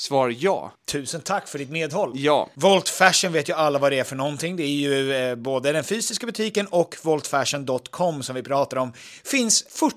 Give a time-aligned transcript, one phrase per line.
[0.00, 0.72] Svar ja.
[0.92, 2.12] Tusen tack för ditt medhåll.
[2.14, 2.50] Ja.
[2.54, 4.56] Volt Fashion vet ju alla vad det är för någonting.
[4.56, 8.92] Det är ju eh, både den fysiska butiken och voltfashion.com som vi pratar om.
[9.24, 9.96] Finns 40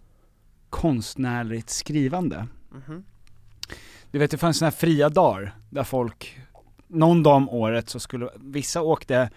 [0.71, 2.47] konstnärligt skrivande.
[2.71, 3.03] Mhm.
[4.11, 6.39] Du vet det fanns såna här fria dagar där folk,
[6.87, 9.29] någon dag om året så skulle, vissa åkte,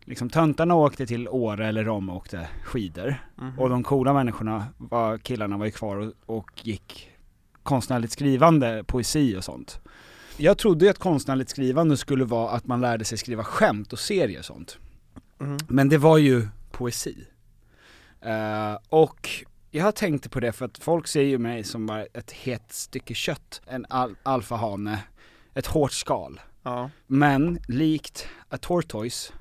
[0.00, 3.16] liksom töntarna åkte till Åre eller Rom och åkte skidor.
[3.36, 3.58] Mhm.
[3.58, 7.10] Och de coola människorna, var, killarna var ju kvar och, och gick
[7.62, 9.80] konstnärligt skrivande, poesi och sånt.
[10.36, 13.98] Jag trodde ju att konstnärligt skrivande skulle vara att man lärde sig skriva skämt och
[13.98, 14.78] serier och sånt.
[15.40, 15.58] Mm.
[15.68, 17.26] Men det var ju poesi.
[18.20, 19.44] Eh, och
[19.74, 23.14] jag tänkte på det för att folk ser ju mig som bara ett het stycke
[23.14, 24.98] kött, en al- alfahane,
[25.54, 26.40] ett hårt skal.
[26.62, 26.90] Ja.
[27.06, 29.32] Men likt a tortoise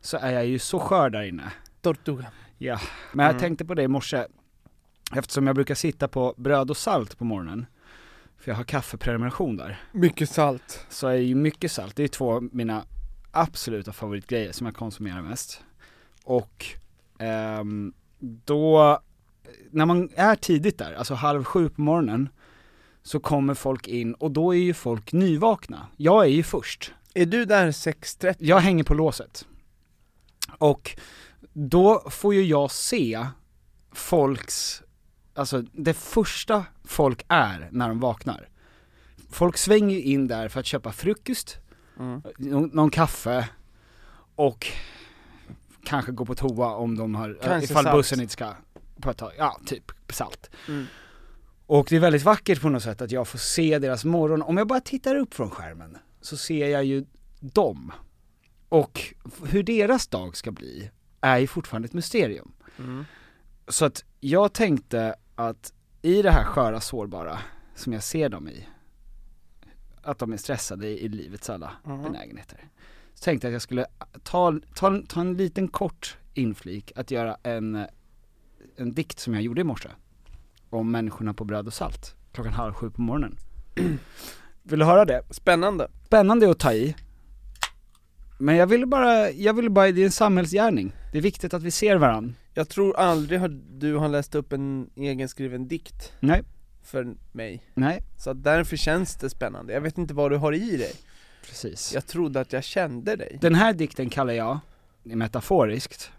[0.00, 1.52] så är jag ju så skör där inne.
[1.80, 2.26] Tortuga.
[2.58, 2.80] Ja,
[3.12, 3.40] men jag Mm.
[3.40, 4.26] tänkte på det i morse,
[5.16, 7.66] eftersom jag brukar sitta på bröd och salt på morgonen,
[8.38, 10.86] för jag har kaffeprenumeration där, Mycket salt.
[10.88, 12.84] så är ju mycket salt, det är två av mina
[13.30, 15.62] absoluta favoritgrejer som jag konsumerar mest.
[16.24, 16.66] Och
[17.18, 17.92] ehm,
[18.44, 18.98] då,
[19.70, 22.28] när man är tidigt där, alltså halv sju på morgonen,
[23.02, 25.86] så kommer folk in och då är ju folk nyvakna.
[25.96, 26.92] Jag är ju först.
[27.14, 28.34] Är du där 6.30?
[28.38, 29.46] Jag hänger på låset.
[30.58, 30.96] Och
[31.52, 33.26] då får ju jag se
[33.92, 34.82] folks,
[35.34, 38.48] alltså det första folk är när de vaknar.
[39.30, 41.58] Folk svänger ju in där för att köpa frukost,
[42.00, 42.22] Mm.
[42.72, 43.48] någon, kaffe
[44.34, 44.66] och
[45.84, 47.96] kanske gå på toa om de har, Kanske ifall salt.
[47.96, 48.52] bussen inte ska
[49.00, 50.50] på ett tag, ja typ salt.
[50.68, 50.86] Mm.
[51.66, 54.56] Och det är väldigt vackert på något sätt att jag får se deras morgon, om
[54.56, 57.04] jag bara tittar upp från skärmen så ser jag ju
[57.40, 57.92] dem.
[58.68, 59.14] Och
[59.46, 60.90] hur deras dag ska bli
[61.20, 62.52] är ju fortfarande ett mysterium.
[62.78, 63.04] Mm.
[63.68, 65.72] Så att jag tänkte att
[66.02, 67.38] i det här sköra sårbara
[67.74, 68.66] som jag ser dem i,
[70.02, 72.02] att de är stressade i, i livets alla Mhm.
[72.02, 72.68] benägenheter.
[73.14, 73.86] Så tänkte jag att jag skulle
[74.22, 77.86] ta, ta, ta en liten kort inflik att göra en,
[78.78, 79.88] en dikt som jag gjorde i morse.
[80.70, 83.36] Om människorna på bröd och salt, klockan halv sju på morgonen.
[84.62, 85.22] Vill du höra det?
[85.30, 85.88] Spännande.
[86.06, 86.96] Spännande att ta i.
[88.38, 90.92] Men jag ville bara, jag ville bara, det är en samhällsgärning.
[91.12, 92.34] Det är viktigt att vi ser varandra.
[92.54, 93.48] Jag tror aldrig har
[93.78, 96.42] du har läst upp en egenskriven dikt Nej,
[96.82, 97.62] för mig.
[97.74, 99.72] nej, Så därför känns det spännande.
[99.72, 100.92] Jag vet inte vad du har i dig.
[101.46, 101.94] precis.
[101.94, 103.38] Jag trodde att jag kände dig.
[103.40, 104.58] Den här dikten kallar jag,
[105.02, 106.10] metaforiskt,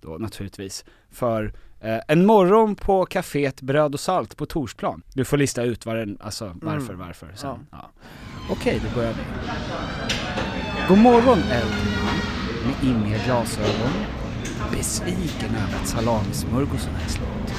[0.00, 5.02] då naturligtvis, för eh, en morgon på kaféet Bröd och Salt på Torsplan.
[5.14, 7.06] Du får lista ut vad den, alltså varför, Mm.
[7.06, 7.66] varför sen.
[7.70, 7.90] Ja.
[8.50, 9.22] Okej, då börjar vi.
[10.88, 12.14] God morgon äldre man
[12.66, 13.92] med immiga glasögon.
[14.72, 17.54] Besviken över att salamismörgåsen är slut.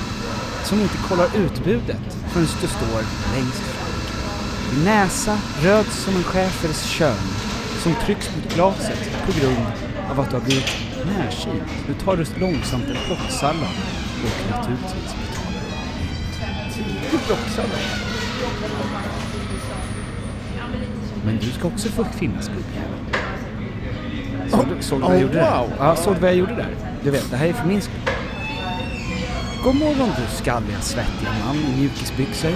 [0.63, 3.01] Som inte kollar utbudet förrän du står
[3.35, 3.89] längst fram.
[4.75, 7.17] Din näsa röd som en schäfers kön
[7.83, 9.65] som trycks mot glaset på grund
[10.11, 10.71] av att du har blivit
[11.17, 11.63] närsynt.
[11.87, 13.69] Nu tar du långsamt en plocksallad
[14.23, 15.49] och naturligtvis betalar
[21.25, 22.99] Men du ska också få finnas gubbjävel.
[24.49, 25.59] Såg du, såg du vad jag oh, gjorde där?
[25.59, 25.69] wow.
[25.79, 26.75] Ja, såg du vad jag gjorde där?
[27.03, 27.99] Du vet, det här är för min skull.
[29.63, 32.51] God morgon du skalliga svettiga man i mjukisbyxor.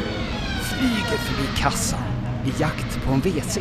[0.61, 1.99] Flyger förbi kassan
[2.45, 3.59] i jakt på en WC.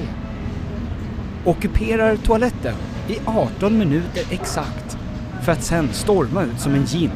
[1.45, 2.75] Ockuperar toaletten
[3.09, 4.97] i 18 minuter exakt
[5.43, 7.11] för att sen storma ut som en gin.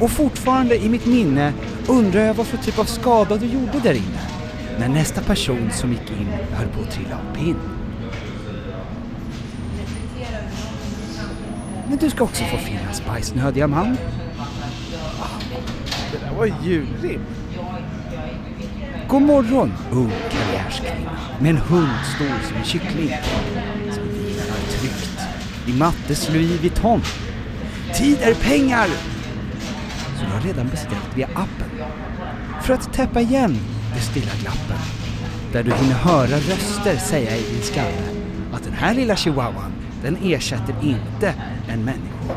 [0.00, 1.52] Och fortfarande i mitt minne
[1.88, 4.20] undrar jag vad för typ av skada du gjorde där inne
[4.78, 7.56] när nästa person som gick in höll på att trilla av pinn.
[11.88, 13.96] Men du ska också få finnas bajsnödiga man.
[16.12, 17.20] Det där var julrim.
[19.08, 23.14] God morgon, ung karriärskvinna med en hund stor som en kyckling
[23.92, 25.20] som vilar tryggt
[25.66, 27.02] i Mattes Louis Vuitton.
[27.94, 29.15] Tid är pengar!
[30.36, 31.70] Du har redan beställt via appen.
[32.62, 33.58] För att täppa igen
[33.94, 34.76] det stilla glappen
[35.52, 38.02] där du hinner höra röster säga i din skalle
[38.52, 41.34] att den här lilla chihuahuan, den ersätter inte
[41.68, 42.34] en människa.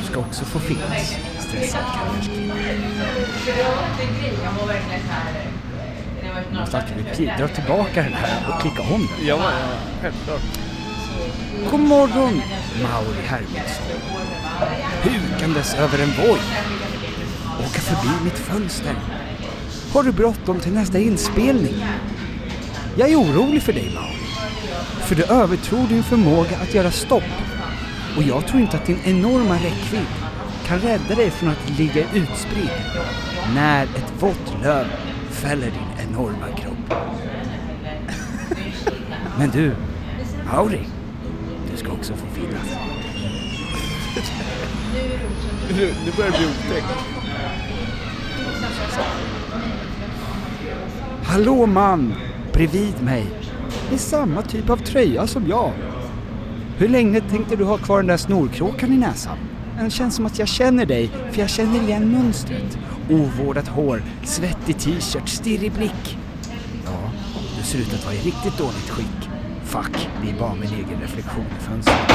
[0.00, 2.54] Du ska också få finnas, stressad karriärskvinna.
[6.52, 9.26] Jag måste alltid dra tillbaka den här och klicka om den.
[9.26, 9.50] Ja,
[10.02, 10.40] självklart.
[11.70, 12.42] God morgon,
[12.82, 14.45] Mauri Hermansson.
[15.02, 16.40] Hukandes över en boj.
[17.60, 18.94] Åka förbi mitt fönster.
[19.92, 21.74] Har du bråttom till nästa inspelning?
[22.96, 24.16] Jag är orolig för dig, Mauri.
[25.00, 27.22] För du övertror din förmåga att göra stopp.
[28.16, 30.06] Och jag tror inte att din enorma räckvidd
[30.66, 32.70] kan rädda dig från att ligga utspridd
[33.54, 34.86] när ett vått löv
[35.30, 36.76] fäller din enorma kropp.
[39.38, 39.74] Men du,
[40.52, 40.80] Mauri,
[41.70, 42.26] du ska också få
[45.68, 46.86] Nu, nu börjar det bli otäckt.
[51.22, 52.14] Hallå man,
[52.52, 53.26] bredvid mig.
[53.92, 55.72] I samma typ av tröja som jag.
[56.78, 59.38] Hur länge tänkte du ha kvar den där snorkråkan i näsan?
[59.80, 62.78] Det känns som att jag känner dig, för jag känner igen mönstret.
[63.10, 66.18] ovårdat hår, svettig t-shirt, stirrig blick.
[66.84, 67.10] Ja,
[67.58, 69.28] du ser ut att vara i riktigt dåligt skick.
[69.64, 72.12] Fuck, det är bara min egen reflektion i fönstret.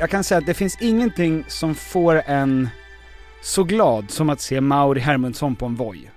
[0.00, 2.68] Jag kan säga att det finns ingenting som får en
[3.42, 6.10] så glad som att se Mauri Hermundsson på en Voi.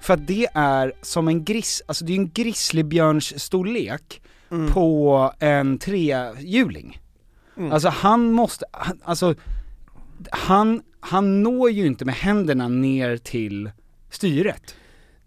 [0.00, 4.22] För att det är som en gris, alltså det är en grizzlybjörns storlek
[4.72, 7.02] på en trehjuling.
[7.70, 9.34] Alltså han måste, han, alltså
[10.30, 13.70] han, han når ju inte med händerna ner till
[14.10, 14.74] styret.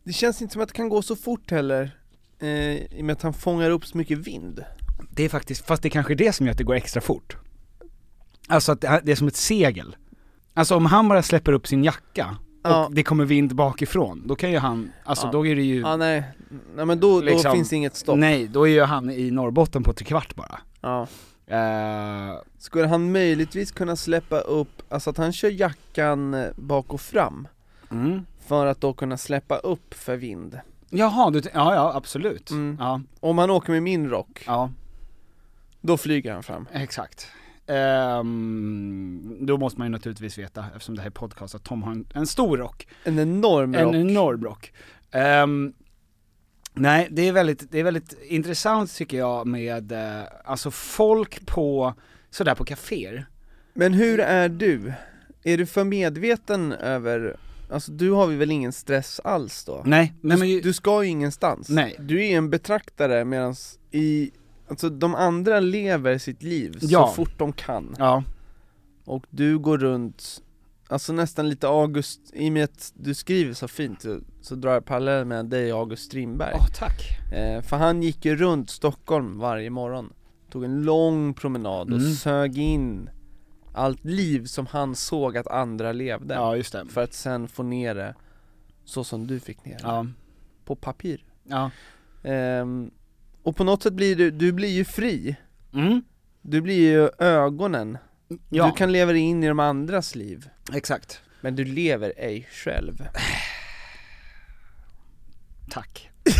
[0.04, 1.98] Det känns inte som att det kan gå så fort heller,
[2.40, 4.64] eh, i och med att han fångar upp så mycket vind.
[5.12, 7.02] Det är faktiskt, fast det är kanske är det som gör att det går extra
[7.02, 7.38] fort.
[8.48, 9.96] Alltså att det är som ett segel.
[10.54, 12.90] Alltså om han bara släpper upp sin jacka och Ja.
[12.92, 15.32] det kommer vind bakifrån, då kan ju han, alltså Ja.
[15.32, 16.24] då är det ju, Ja nej,
[16.76, 18.18] nej men då, då Liksom- finns det inget stopp.
[18.18, 20.60] nej, då är ju han i Norrbotten på trekvart bara.
[20.82, 21.08] Ja.
[21.48, 27.02] Eh, Skulle han möjligtvis kunna släppa upp, alltså att han kör jackan eh, bak och
[27.02, 27.48] fram
[27.92, 28.26] mm.
[28.48, 30.60] för att då kunna släppa upp för vind?
[30.90, 32.50] Jaha, du, ja ja absolut.
[32.52, 32.78] Mm.
[32.80, 34.72] Ja, Om han åker med min rock, ja,
[35.82, 36.68] då flyger han fram.
[36.72, 37.28] exakt.
[37.68, 41.92] Ehm, då måste man ju naturligtvis veta, eftersom det här är podcast, att Tom har
[41.92, 42.88] en, en stor rock.
[43.04, 43.94] En enorm rock.
[43.94, 44.74] En enorm rock.
[45.12, 45.74] Ehm,
[46.74, 51.94] nej, det är, väldigt, det är väldigt intressant tycker jag med, eh, alltså folk på,
[52.30, 53.26] sådär på kaféer.
[53.74, 54.94] Men hur är du?
[55.44, 57.38] Är du för medveten över,
[57.72, 59.82] alltså du har väl ingen stress alls då?
[59.86, 61.70] Nej, men, men du, ju, du ska ju ingenstans.
[61.70, 61.96] Nej.
[62.00, 63.56] Du är en betraktare medan
[63.92, 64.32] i,
[64.68, 67.08] alltså de andra lever sitt liv Ja.
[67.08, 67.96] så fort de kan.
[67.98, 68.24] ja,
[69.06, 70.42] Och du går runt,
[70.88, 74.74] alltså nästan lite August, i och med att du skriver så fint så, så drar
[74.74, 76.54] jag parallell med dig och August Strindberg.
[76.56, 77.02] åh tack.
[77.34, 80.14] Eh, för han gick ju runt Stockholm varje morgon,
[80.52, 82.12] tog en lång promenad och Mm.
[82.14, 83.10] sög in
[83.74, 86.34] allt liv som han såg att andra levde.
[86.34, 86.86] Ja, just det.
[86.86, 88.16] För att sen få ner det
[88.86, 90.06] så som du fick ner det, Ja,
[90.66, 91.26] på papir.
[91.44, 91.72] ja.
[92.24, 92.92] Ehm,
[93.48, 95.36] och på något sätt blir du, du blir ju fri.
[95.74, 96.02] Mm.
[96.42, 97.98] Du blir ju ögonen.
[98.50, 100.50] Ja, Du kan leva dig in i de andras liv.
[100.74, 101.22] exakt.
[101.42, 103.08] Men du lever ej själv.
[105.70, 106.10] Tack.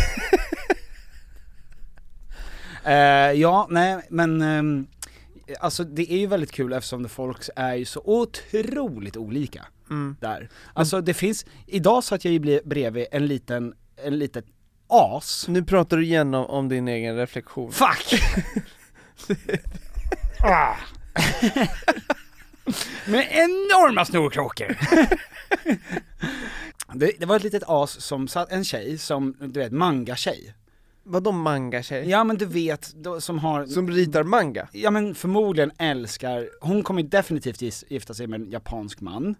[2.84, 4.86] Eh, ja, nej men ehm,
[5.60, 10.16] alltså det är ju väldigt kul eftersom det folk är ju så otroligt olika Mm.
[10.20, 10.48] där.
[10.72, 13.74] Alltså det finns, idag satt jag ju bredvid en liten,
[14.04, 14.42] en liten
[14.88, 15.48] as.
[15.48, 17.72] Nu pratar du igen om, om din egen reflektion.
[17.72, 18.20] Fuck!
[20.40, 20.76] ah.
[23.06, 24.78] Med enorma snorkråkor!
[26.94, 30.54] det, det var ett litet as som satt, en tjej som, du vet, manga-tjej.
[31.02, 32.10] Vadå manga-tjej?
[32.10, 34.68] Ja men du vet, då, som har, Som ritar manga?
[34.72, 39.34] ja men förmodligen älskar, hon kommer definitivt gifta sig med en japansk man.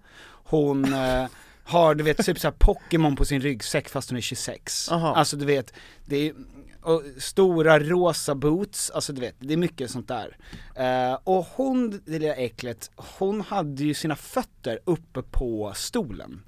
[0.45, 1.25] Hon eh,
[1.69, 4.89] har du vet typ såhär Pokémon på sin ryggsäck fast hon är 26.
[4.93, 5.15] Aha.
[5.15, 5.73] Alltså du vet,
[6.07, 6.35] det är
[6.83, 10.37] och stora rosa boots, alltså du vet, det är mycket sånt där.
[10.75, 16.43] Eh, och hon, det lilla äcklet, hon hade ju sina fötter uppe på stolen.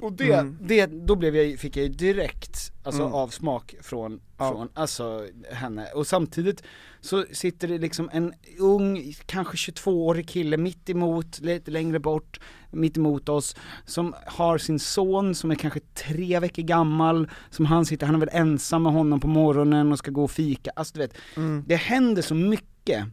[0.00, 0.58] Och det, Mm.
[0.60, 3.14] det, då blev jag, fick jag ju direkt, alltså Mm.
[3.14, 4.50] avsmak från, Ja.
[4.52, 5.86] från, alltså henne.
[5.92, 6.62] Och samtidigt
[7.04, 12.96] så sitter det liksom en ung, kanske 22-årig kille mitt emot, lite längre bort, mitt
[12.96, 13.56] emot oss,
[13.86, 18.20] som har sin son som är kanske tre veckor gammal, som han sitter, han är
[18.20, 21.64] väl ensam med honom på morgonen och ska gå och fika, alltså du vet, Mm.
[21.66, 23.04] det händer så mycket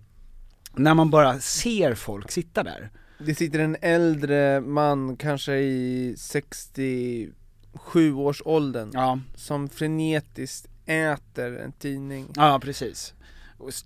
[0.75, 2.89] när man bara ser folk sitta där.
[3.25, 11.71] Det sitter en äldre man, kanske i 67 års åldern Ja, som frenetiskt äter en
[11.71, 12.27] tidning.
[12.35, 13.13] ja precis.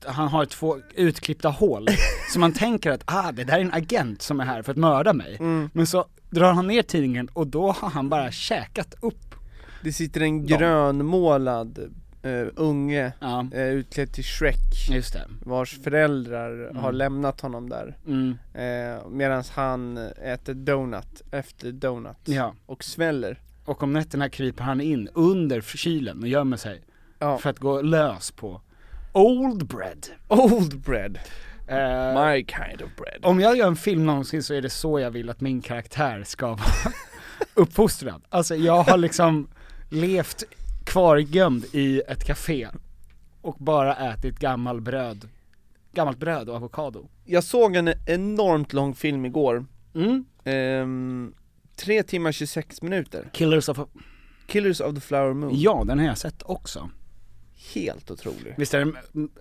[0.05, 1.87] Han har två utklippta hål,
[2.33, 4.77] så man tänker att ah, det där är en agent som är här för att
[4.77, 5.35] mörda mig.
[5.39, 5.69] Mm.
[5.73, 9.35] Men så drar han ner tidningen och då har han bara käkat upp.
[9.83, 10.57] Det sitter en De.
[10.57, 11.79] grönmålad
[12.23, 15.25] eh, unge Ja, eh, utklädd till Shrek just det.
[15.45, 16.75] vars föräldrar Mm.
[16.83, 22.53] har lämnat honom där Mm, eh, medan han äter donut efter donut ja.
[22.65, 26.81] och sväller Och om nätterna kryper han in under kylen och gömmer sig
[27.19, 28.61] Ja, för att gå lös på
[29.15, 30.07] Old Bread.
[30.27, 31.19] Old bread.
[31.67, 33.19] Eh, My kind of bread.
[33.25, 36.23] om jag gör en film någonsin så är det så jag vill att min karaktär
[36.23, 36.59] ska vara
[37.53, 38.21] uppfostrad.
[38.29, 39.47] Alltså jag har liksom
[39.89, 40.43] levt
[40.85, 42.67] kvargömd i ett café
[43.41, 45.29] och bara ätit gammal bröd,
[45.93, 47.07] gammalt bröd och avokado.
[47.25, 49.65] Jag såg en enormt lång film igår.
[49.95, 50.25] Mm.
[50.43, 51.33] Ehm,
[51.75, 53.29] 3 timmar 26 minuter.
[53.33, 53.79] Killers of...
[54.47, 55.51] Killers of the Flower Moon.
[55.53, 56.89] Ja, den har jag sett också.
[57.73, 58.55] Helt otrolig.
[58.57, 58.97] Visst är den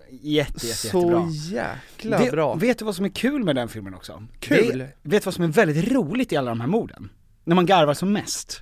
[0.09, 1.27] jätte, jätte, Så jättebra.
[1.29, 2.53] jäkla Vet- bra.
[2.55, 4.23] Vet du vad som är kul med den filmen också?
[4.39, 4.77] Kul?
[4.77, 7.09] Det, vet du vad som är väldigt roligt i alla de här morden?
[7.43, 8.61] När man garvar som mest.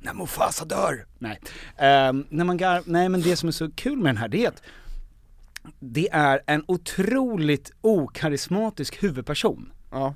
[0.00, 1.06] När Mufasa dör!
[1.18, 1.40] Nej.
[1.76, 4.44] Ehm, när man garv, nej men det som är så kul med den här det
[4.44, 4.62] är att
[5.80, 9.72] det är en otroligt okarismatisk huvudperson.
[9.90, 10.14] Ja.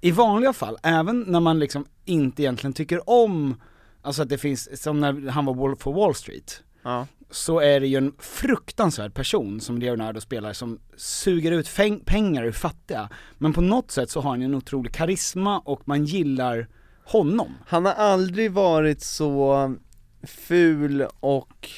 [0.00, 3.60] I vanliga fall, även när man liksom inte egentligen tycker om,
[4.02, 7.06] alltså att det finns, som när han var Wolf of Wall Street, Ja.
[7.34, 12.52] Så är det ju en fruktansvärd person som Leonardo spelar som suger ut pengar ur
[12.52, 13.08] fattiga.
[13.38, 16.68] Men på något sätt så har han en otrolig karisma och man gillar
[17.04, 17.54] honom.
[17.66, 19.74] Han har aldrig varit så
[20.22, 21.68] ful och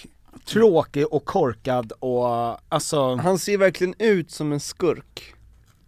[0.45, 2.27] Tråkig och korkad och
[2.69, 5.35] alltså, han ser verkligen ut som en skurk.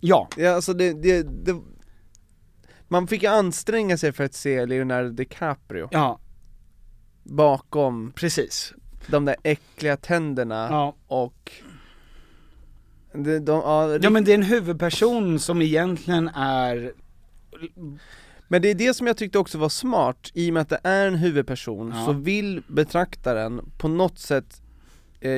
[0.00, 0.28] ja.
[0.36, 1.60] Ja, alltså det, det, det
[2.88, 6.20] man fick anstränga sig för att se Leonardo DiCaprio Ja,
[7.22, 8.74] bakom precis.
[9.10, 10.94] De där äckliga tänderna Ja.
[11.06, 11.52] och
[13.12, 16.92] de, de, ja, Ja men det är en huvudperson som egentligen är,
[18.48, 20.80] Men det är det som jag tyckte också var smart, i och med att det
[20.82, 22.04] är en huvudperson Ja.
[22.06, 24.62] så vill betraktaren på något sätt
[25.20, 25.30] eh,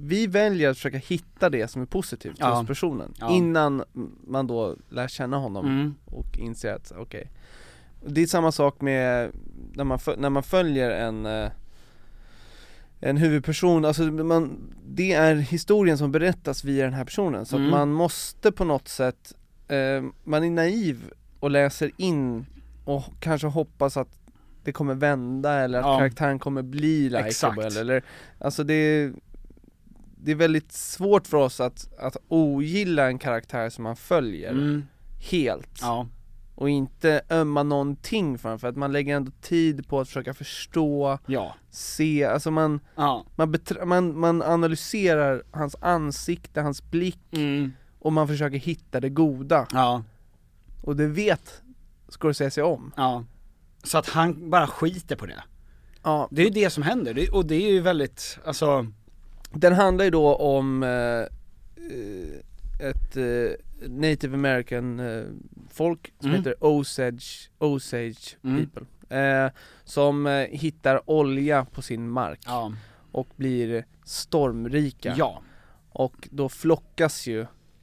[0.00, 2.54] Vi väljer att försöka hitta det som är positivt Ja.
[2.54, 3.30] hos personen, Ja.
[3.30, 3.84] innan
[4.26, 7.30] man då lär känna honom mm, och inser att, okej
[8.06, 9.30] Det är samma sak med
[9.74, 11.50] när man, när man följer en eh,
[13.00, 17.66] en huvudperson, alltså man, det är historien som berättas via den här personen, så Mm.
[17.66, 19.34] att man måste på något sätt,
[19.68, 22.46] eh, man är naiv och läser in
[22.84, 24.08] och kanske hoppas att
[24.64, 25.98] det kommer vända eller att Ja.
[25.98, 28.02] karaktären kommer bli likeable eller,
[28.38, 29.12] alltså det
[30.20, 34.86] det är väldigt svårt för oss att, att ogilla en karaktär som man följer mm,
[35.30, 35.78] helt.
[35.80, 36.06] Ja,
[36.60, 40.34] och inte ömma någonting för honom, för att man lägger ändå tid på att försöka
[40.34, 47.20] förstå, ja, se, alltså man, ja, man, betra- man, man analyserar hans ansikte, hans blick
[47.30, 49.66] mm, och man försöker hitta det goda.
[49.72, 50.02] ja,
[50.82, 51.62] Och det vet
[52.08, 52.92] Scorsese om.
[52.96, 53.24] ja.
[53.82, 55.42] Så att han bara skiter på det.
[56.02, 58.86] Ja, Det är ju det som händer, och det är ju väldigt, alltså,
[59.52, 60.90] den handlar ju då om eh,
[61.92, 65.22] eh, ett eh, native american eh,
[65.78, 66.38] folk som Mm.
[66.38, 68.66] heter Osage, Osage Mm.
[68.66, 68.86] people.
[69.18, 69.50] Eh,
[69.84, 72.40] som eh, hittar olja på sin mark.
[72.46, 72.72] ja,
[73.12, 75.14] och blir stormrika.
[75.16, 75.42] ja,
[75.90, 77.40] Och då flockas ju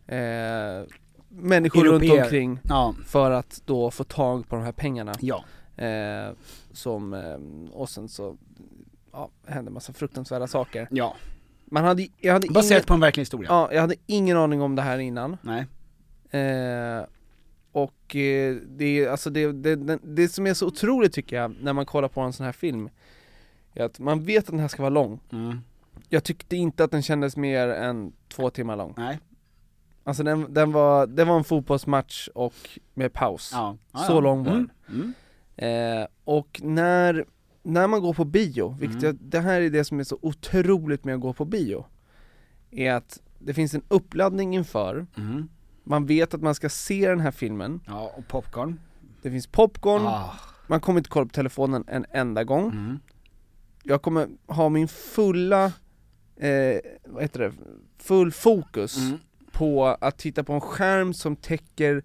[0.08, 0.84] eh,
[1.30, 2.12] människor Europeer.
[2.12, 5.14] runt omkring ja, för att då få tag på de här pengarna.
[5.22, 5.44] ja,
[5.78, 6.32] Eh,
[6.72, 8.38] som, eh, och sen så
[9.12, 10.88] ja, hände massa fruktansvärda saker.
[10.92, 11.16] ja.
[11.72, 13.50] Man hade, jag hade Baserat ingen, på en verklig historia.
[13.50, 15.38] ja, jag hade ingen aning om det här innan.
[15.42, 15.66] Nej.
[16.32, 17.06] Eh,
[17.76, 21.56] och eh, det, är- alltså det, det, det, det som är så otroligt tycker jag,
[21.62, 22.90] när man kollar på en sån här film,
[23.74, 25.20] är att man vet att den här ska vara lång.
[25.32, 25.58] Mm.
[26.10, 28.94] Jag tyckte inte att den kändes mer än två timmar lång.
[28.98, 29.20] Nej.
[30.04, 32.54] Alltså den, den var, det var en fotbollsmatch och
[32.94, 33.50] med paus.
[33.54, 33.78] Ja.
[33.92, 34.20] ja, Så ja.
[34.20, 34.70] lång var mm.
[34.90, 35.14] Mm.
[36.02, 37.26] Eh, och när,
[37.64, 39.06] när man går på bio, vilket Mm.
[39.06, 41.86] jag, det här är det som är så otroligt med att gå på bio,
[42.72, 45.50] är att det finns en uppladdning inför, Mm.
[45.86, 48.80] Man vet att man ska se den här filmen, Ja, och popcorn.
[49.21, 50.34] det finns popcorn, Ah.
[50.67, 53.00] man kommer inte kolla på telefonen en enda gång, Mm.
[53.84, 55.65] jag kommer ha min fulla,
[56.36, 57.52] eh, vad heter det,
[58.00, 59.17] full fokus Mm.
[59.52, 62.04] på att titta på en skärm som täcker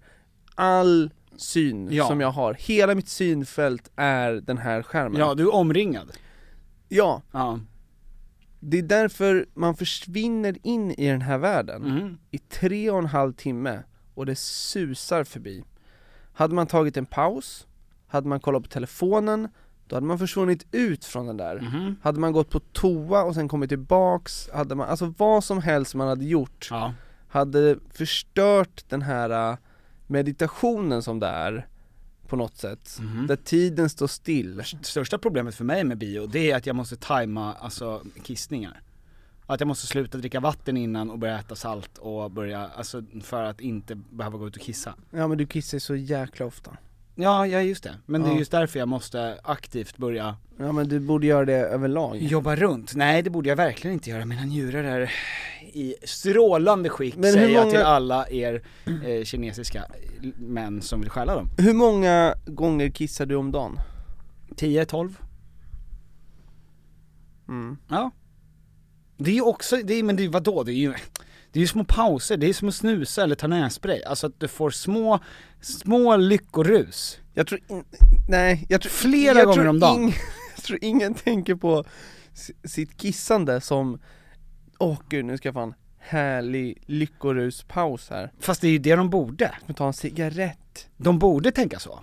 [0.55, 2.07] all syn Ja.
[2.07, 2.53] som jag har.
[2.53, 5.19] Hela mitt synfält är den här skärmen.
[5.19, 6.11] Ja, du är omringad.
[6.89, 7.59] ja, Ja.
[8.63, 12.17] Det är därför man försvinner in i den här världen Mm.
[12.31, 15.63] i tre och en halv timme och det susar förbi.
[16.33, 17.67] Hade man tagit en paus,
[18.07, 19.47] hade man kollat på telefonen,
[19.87, 21.59] då hade man försvunnit ut från den där.
[21.61, 21.95] Mhm.
[22.01, 25.95] Hade man gått på toa och sen kommit tillbaks, hade man, alltså vad som helst
[25.95, 26.93] man hade gjort Ja.
[27.27, 29.57] hade förstört den här äh,
[30.07, 31.67] meditationen som det är
[32.31, 33.27] på något sätt, Mhm.
[33.27, 34.63] där tiden står still.
[34.81, 38.81] Största problemet för mig med bio, det är att jag måste tajma, alltså kissningar.
[39.45, 43.43] Att jag måste sluta dricka vatten innan och börja äta salt och börja, alltså för
[43.43, 44.95] att inte behöva gå ut och kissa.
[45.09, 46.77] Ja men du kissar så jäkla ofta.
[47.15, 47.95] Ja, ja just det.
[48.05, 51.53] Men det är just därför jag måste aktivt börja Ja men du borde göra det
[51.57, 52.17] överlag.
[52.17, 52.95] jobba runt.
[52.95, 54.25] Nej, det borde jag verkligen inte göra.
[54.25, 55.11] Mina njurar är
[55.73, 58.61] i strålande skick, Men säger jag många- till alla er
[59.05, 59.83] eh, kinesiska
[60.37, 61.49] män som vill stjäla dem.
[61.57, 63.79] Hur många gånger kissar du om dagen?
[64.55, 65.17] 10, 12?
[67.47, 67.77] Mm.
[67.89, 68.11] Ja.
[69.17, 70.93] Det är ju också, det är, men det vadå, det är ju,
[71.51, 74.39] det är ju små pauser, det är som att snusa eller ta nässpray, alltså att
[74.39, 75.19] du får små,
[75.61, 77.19] små lyckorus.
[77.33, 77.83] Jag tror in,
[78.29, 80.09] nej, jag tror, Flera jag gånger tror om dagen.
[80.09, 80.13] ing-
[80.55, 81.83] jag tror ingen tänker på
[82.63, 83.99] sitt kissande som,
[84.79, 88.31] åh gud nu ska jag få en härlig lyckoruspaus här.
[88.39, 89.55] Fast det är ju det de borde.
[89.67, 90.89] Jag ta en cigarett.
[90.97, 91.99] De borde tänka så.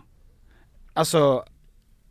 [0.92, 1.44] Alltså,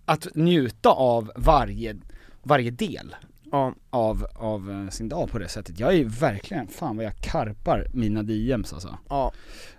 [0.05, 1.95] att njuta av varje,
[2.43, 3.15] varje del
[3.51, 5.79] Ja, av, av eh, sin dag på det sättet.
[5.79, 8.97] Jag är verkligen, fan vad jag karpar mina DMs alltså.
[9.09, 9.31] ja.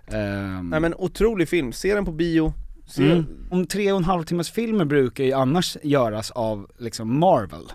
[0.07, 2.53] Ehm, Nej men otrolig film, se den på bio,
[2.87, 3.25] se, mm.
[3.49, 7.71] Om tre och en halv timmes filmer brukar ju annars göras av liksom Marvel.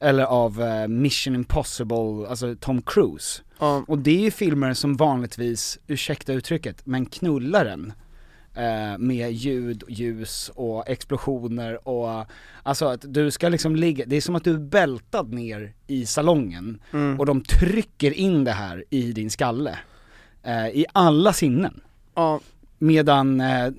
[0.00, 3.42] Eller av eh, Mission Impossible, alltså Tom Cruise.
[3.58, 7.92] ja, Och det är ju filmer som vanligtvis, ursäkta uttrycket, men knullar den.
[8.54, 12.26] Eh, med ljud, ljus och explosioner och,
[12.62, 16.06] alltså att du ska liksom ligga, det är som att du är bältad ner i
[16.06, 17.20] salongen Mm.
[17.20, 19.78] och de trycker in det här i din skalle.
[20.42, 21.80] Eh, I alla sinnen.
[22.14, 22.40] ja,
[22.78, 23.72] Medan eh,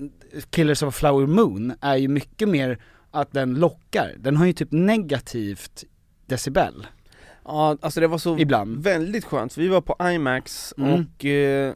[0.50, 2.78] Killers of a Flower Moon är ju mycket mer
[3.10, 5.84] att den lockar, den har ju typ negativt
[6.26, 6.86] decibel
[7.44, 8.82] ja, alltså det var så ibland.
[8.82, 10.92] väldigt skönt, vi var på IMAX Mm.
[10.94, 11.74] och eh,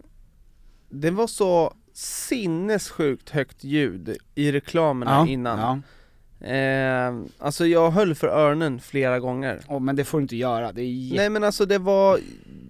[0.90, 5.58] det var så sinnessjukt högt ljud i reklamerna innan.
[5.58, 6.46] Ja.
[6.46, 9.60] Eh, alltså jag höll för öronen flera gånger.
[9.68, 11.16] Oh, men det får du inte göra, det är jätte...
[11.16, 12.20] Nej men alltså det var,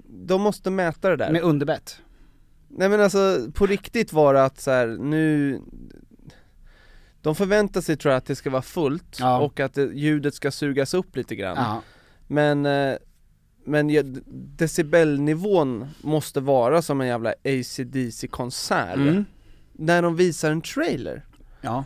[0.07, 1.33] de måste mäta det där.
[1.33, 2.01] Med underbett.
[2.69, 5.61] Nej men alltså på riktigt var det att så här, nu
[7.23, 9.39] De förväntar sig tror jag att det ska vara fullt Ja.
[9.39, 11.83] och att det, ljudet ska sugas upp lite grann Ja.
[12.27, 12.97] Men, eh,
[13.69, 14.03] men ja,
[14.59, 19.25] decibelnivån måste vara som en jävla AC/DC konsert Mm.
[19.73, 21.25] När de visar en trailer
[21.61, 21.85] ja.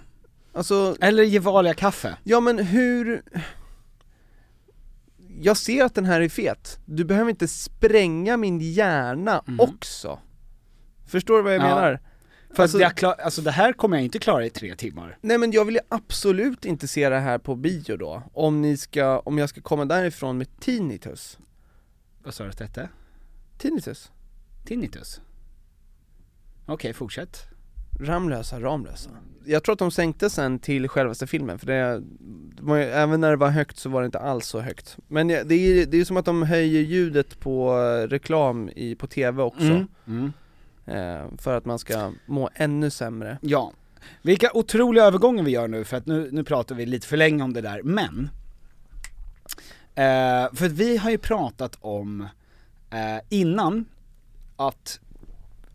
[0.52, 2.16] Alltså, Eller Gevalia kaffe.
[2.24, 3.22] ja men hur
[5.40, 9.60] Jag ser att den här är fet, du behöver inte spränga min hjärna Mm.
[9.60, 10.18] också
[11.06, 11.66] Förstår du vad jag Ja.
[11.74, 12.00] menar?
[12.54, 15.18] För Alltså- jag klar, alltså det här kommer jag inte klara i tre timmar.
[15.20, 18.76] Nej men jag vill ju absolut inte se det här på bio då, om ni
[18.76, 21.38] ska, om jag ska komma därifrån med tinnitus
[22.24, 22.88] Vad sa du att det hette?
[23.58, 24.12] Tinnitus?
[24.64, 25.20] Tinnitus?
[26.66, 27.46] Okej, fortsätt.
[28.00, 29.10] Ramlösa, Ramlösa
[29.44, 32.02] Jag tror att de sänkte sen till självaste filmen, för det,
[32.56, 34.96] det var ju, även när det var högt så var det inte alls så högt
[35.08, 37.74] Men ja, det är det är som att de höjer ljudet på
[38.08, 40.32] reklam i, på tv också Mm.
[40.86, 43.72] eh, För att man ska må ännu sämre Ja.
[44.22, 47.44] Vilka otroliga övergångar vi gör nu, för att nu, nu pratar vi lite för länge
[47.44, 48.30] om det där, men
[49.94, 52.20] eh, För vi har ju pratat om
[52.90, 53.84] eh, innan
[54.56, 55.00] att,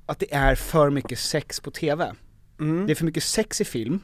[0.05, 2.13] att det är för mycket sex på TV.
[2.59, 2.85] mm.
[2.85, 3.99] Det är för mycket sex i film,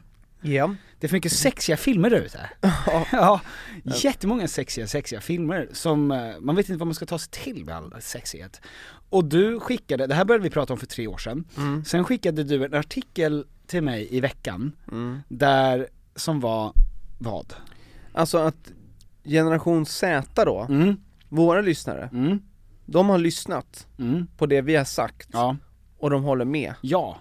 [0.46, 2.50] Ja, det är för mycket sexiga filmer där ute.
[3.12, 3.42] ja,
[3.84, 7.66] jättemånga sexiga, sexiga filmer som, eh, man vet inte vad man ska ta sig till
[7.66, 8.62] med all sexighet.
[9.10, 11.86] Och du skickade, det här började vi prata om för tre år sedan, Mm.
[11.86, 15.20] sen skickade du en artikel till mig i veckan, mm.
[15.28, 16.74] där, som var,
[17.18, 17.54] vad?
[18.14, 18.72] Alltså att
[19.24, 20.96] generation Z då, Mm,
[21.30, 22.40] våra lyssnare, mm,
[22.86, 25.56] de har lyssnat mm, på det vi har sagt ja,
[26.00, 27.18] och de håller med ja.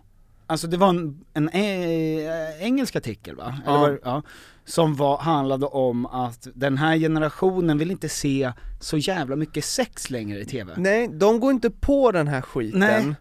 [0.46, 3.58] Alltså det var en, en eh, engelsk artikel va?
[3.66, 3.80] Ja.
[3.80, 4.22] var, ja.
[4.64, 10.10] Som var, handlade om att den här generationen vill inte se så jävla mycket sex
[10.10, 10.72] längre i TV.
[10.76, 13.14] Nej, de går inte på den här skiten Nej.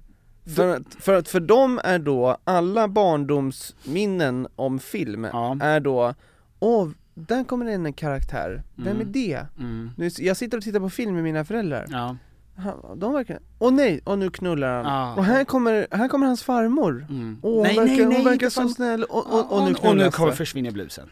[0.56, 5.58] För att, för att för dem är då alla barndomsminnen om film Ja.
[5.62, 6.14] är då
[6.60, 6.90] Åh,
[7.28, 9.02] där kommer det in en karaktär, vem Mm.
[9.08, 9.46] är det?
[9.60, 9.90] Mm.
[9.98, 12.16] Nu, jag sitter och tittar på film med mina föräldrar, Ja.
[12.56, 15.16] Han- de verkar, åh nej, och nu knullar han, Ja.
[15.16, 17.40] och här kommer, här kommer hans farmor Mm.
[17.42, 19.90] Åh, hon nej, verkar, nej, nej, hon verkar så snäll, och, och, och, och, nu
[19.90, 20.36] och nu kommer det.
[20.38, 21.10] försvinna blusen.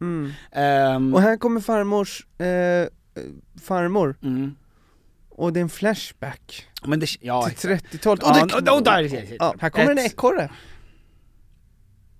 [0.00, 0.32] mm.
[0.52, 2.88] Ehm, Och här kommer farmors, eh,
[3.62, 4.54] farmor, mm.
[5.28, 8.84] och det är en flashback Men det, ja, till 30-talet, Ja, och det, och- och
[8.84, 10.50] där- ja, här kommer en Ett- ekorre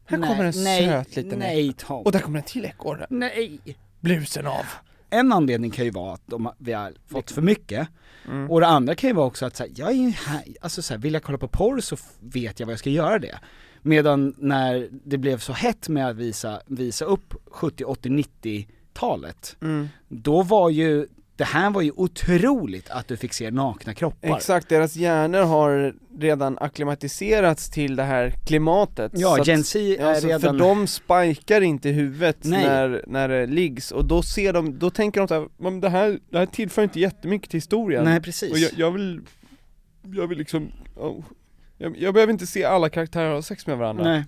[0.06, 2.02] Här nej, kommer en nej, söt liten Nej Tom.
[2.02, 3.60] Och där kommer en till ekorre, nej.
[4.00, 4.64] blusen av
[5.10, 7.88] En anledning kan ju vara att de, vi har fått för mycket,
[8.28, 8.50] Mm.
[8.50, 10.94] och det andra kan ju vara också att så här, jag är här, alltså så
[10.94, 13.38] här, vill jag kolla på porr så vet jag vad jag ska göra det.
[13.82, 19.88] Medan när det blev så hett med att visa, visa upp 70, 80, 90-talet, mm.
[20.08, 21.06] då var ju
[21.36, 24.36] det här var ju otroligt att du fick se nakna kroppar.
[24.36, 30.28] Exakt, deras hjärnor har redan akklimatiserats till det här klimatet Ja, Gen Z är alltså,
[30.28, 32.64] För redan- de spikar inte huvudet Nej.
[32.64, 36.18] när, när det liggs, och då ser de, då tänker de såhär, men det här,
[36.30, 38.52] det här tillför inte jättemycket till historien Nej, precis.
[38.52, 39.20] Och jag, jag vill,
[40.02, 41.24] jag vill liksom, oh,
[41.78, 44.24] jag, jag behöver inte se alla karaktärer ha sex med varandra Nej.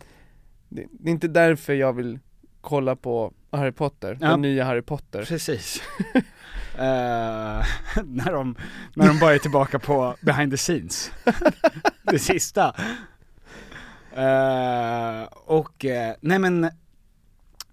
[0.69, 2.19] det, det är inte därför jag vill
[2.61, 4.29] kolla på Harry Potter, Ja.
[4.31, 5.83] den nya Harry Potter Precis.
[6.79, 7.65] Eh,
[8.05, 8.57] när, de,
[8.95, 11.11] när de bara är tillbaka på behind the scenes.
[12.03, 12.75] det sista.
[14.17, 16.71] Uh, och, uh, nej men,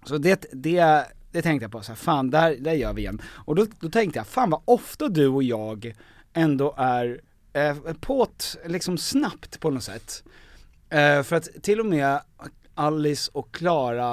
[0.04, 3.22] så det, det, det tänkte jag på så här, fan där, där gör vi igen.
[3.26, 5.92] Och då, då tänkte jag, fan vad ofta du och jag
[6.32, 7.20] ändå är
[7.52, 10.24] eh, på ett, liksom snabbt på något sätt.
[11.24, 12.20] För att till och med
[12.78, 14.08] Alice och Klara,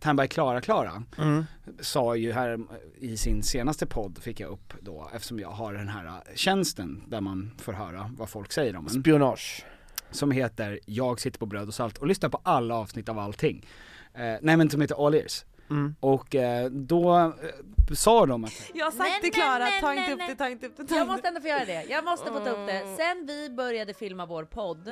[0.00, 1.44] Ternberg Klara Klara, Mm.
[1.80, 2.58] sa ju här
[2.98, 7.20] i sin senaste podd, fick jag upp då, eftersom jag har den här tjänsten där
[7.20, 9.00] man får höra vad folk säger om en.
[9.00, 9.64] Spionage
[10.10, 13.66] Som heter Jag sitter på bröd och salt och lyssnar på alla avsnitt av allting.
[14.14, 15.44] Eh, nej men som heter All Ears.
[15.70, 15.94] Mm.
[16.00, 19.80] Och eh, då eh, sa de att Jag har sagt Nej, till nej, Klara, nej,
[19.80, 20.28] ta nej, inte upp nej.
[20.28, 21.84] det, ta inte upp det, ta Jag måste ändå få göra det.
[21.90, 22.66] Jag måste få ta upp Mm.
[22.66, 22.96] det.
[22.96, 24.88] Sen vi började filma vår podd,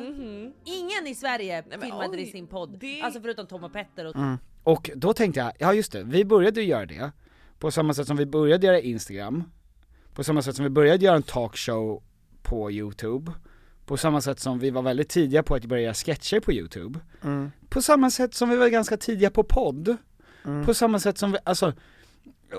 [0.65, 2.79] ingen i Sverige men filmade oj, i sin podd.
[2.81, 4.15] det- Alltså förutom Tom och Petter och
[4.65, 7.11] Och då tänkte jag, ja just det, vi började ju göra det,
[7.59, 9.45] på samma sätt som vi började göra Instagram,
[10.15, 12.03] på samma sätt som vi började göra en talkshow
[12.43, 13.33] på youtube,
[13.87, 16.99] på samma sätt som vi var väldigt tidiga på att börja göra sketcher på youtube,
[17.23, 17.51] Mm.
[17.69, 19.97] på samma sätt som vi var ganska tidiga på podd,
[20.67, 21.73] på samma sätt som vi, alltså,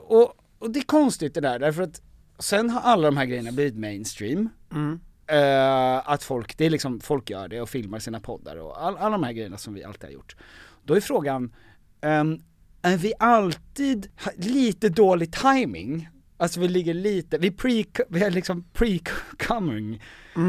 [0.08, 2.02] och, och det är konstigt det där, därför att
[2.40, 5.00] sen har alla de här grejerna blivit mainstream, Mm.
[5.28, 8.98] Eh, att folk, det är liksom, folk gör det och filmar sina poddar och all,
[8.98, 10.36] alla de här grejerna som vi alltid har gjort.
[10.84, 11.54] Då är frågan,
[12.02, 12.40] ehm,
[12.82, 16.10] är vi alltid lite dålig timing?
[16.38, 20.02] Alltså vi ligger lite, vi, pre, vi är liksom pre-coming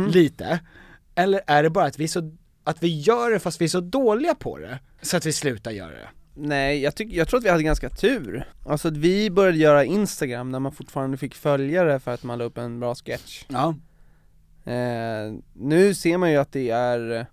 [0.08, 0.60] lite.
[1.14, 3.80] Eller är det bara att vi, så, att vi gör det fast vi är så
[3.80, 6.08] dåliga på det, så att vi slutar göra det?
[6.34, 8.44] Nej, jag, tycker, jag tror att vi hade ganska tur.
[8.66, 12.44] Alltså att vi började göra Instagram när man fortfarande fick följare för att man la
[12.44, 13.44] upp en bra sketch.
[13.48, 13.74] Ja.
[14.72, 17.26] Eh, nu ser man ju att det är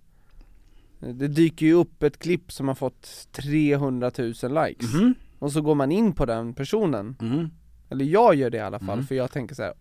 [1.00, 4.28] Det dyker ju upp ett klipp som har fått 300 000
[4.66, 5.14] likes Mhm.
[5.38, 7.50] Och så går man in på den personen Mm.
[7.90, 9.06] Eller jag gör det i alla fall, Mm.
[9.06, 9.72] för jag tänker så här.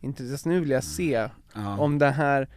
[0.00, 1.78] Inte just nu vill jag se Ja.
[1.78, 2.48] om det här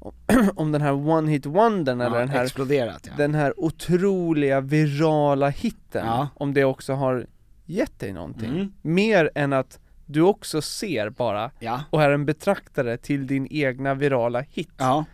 [0.56, 3.12] om, den här one hit wondern eller Ja, den här exploderat ja.
[3.16, 6.28] Den här otroliga virala hitten, Ja.
[6.34, 7.26] om det också har
[7.66, 8.72] gett dig någonting Mm.
[8.82, 11.80] Mer än att du också ser bara Ja.
[11.90, 15.04] och är en betraktare till din egna virala hit Ja,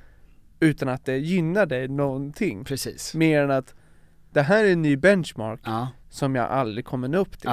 [0.60, 2.64] utan att det gynnar dig någonting.
[2.64, 3.14] precis.
[3.14, 3.74] Mer än att
[4.30, 7.50] det här är en ny benchmark Ja, som jag aldrig kommer nå upp till.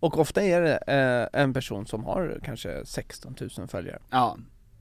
[0.00, 0.76] Och ofta är det
[1.32, 3.98] eh, en person som har kanske 16 000 följare.
[4.10, 4.36] Ja,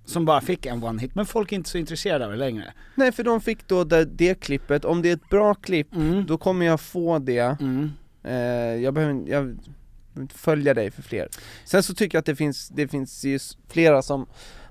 [0.08, 2.74] som bara fick en one hit, men folk är inte så intresserade av det längre.
[2.96, 6.26] Nej för de fick då det, det klippet, om det är ett bra klipp, Mm.
[6.26, 7.92] då kommer jag få det, Mm.
[8.24, 8.36] eh,
[8.84, 9.58] jag behöver jag
[10.34, 11.28] följa dig för fler.
[11.66, 13.40] Sen så tycker jag att det finns, det finns ju
[13.70, 14.26] flera som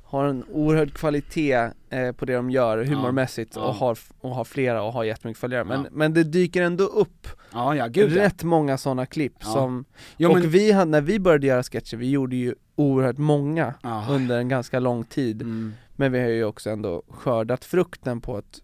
[0.05, 3.63] har en oerhörd kvalitet eh, på det de gör humormässigt Ja.
[3.63, 5.89] och, har, och har flera och har jättemycket följare, men, Ja.
[5.93, 9.85] men det dyker ändå upp Ja, rätt många sådana klipp som,
[10.17, 13.75] Jo, och men, vi hade, när vi började göra sketcher, vi gjorde ju oerhört många
[13.83, 14.07] ja.
[14.11, 15.75] under en ganska lång tid Mm.
[15.99, 18.63] Men vi har ju också ändå skördat frukten på ett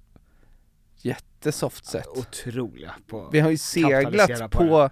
[0.96, 3.28] jättesoft sätt Otroliga på...
[3.32, 4.90] Vi har ju seglat på på,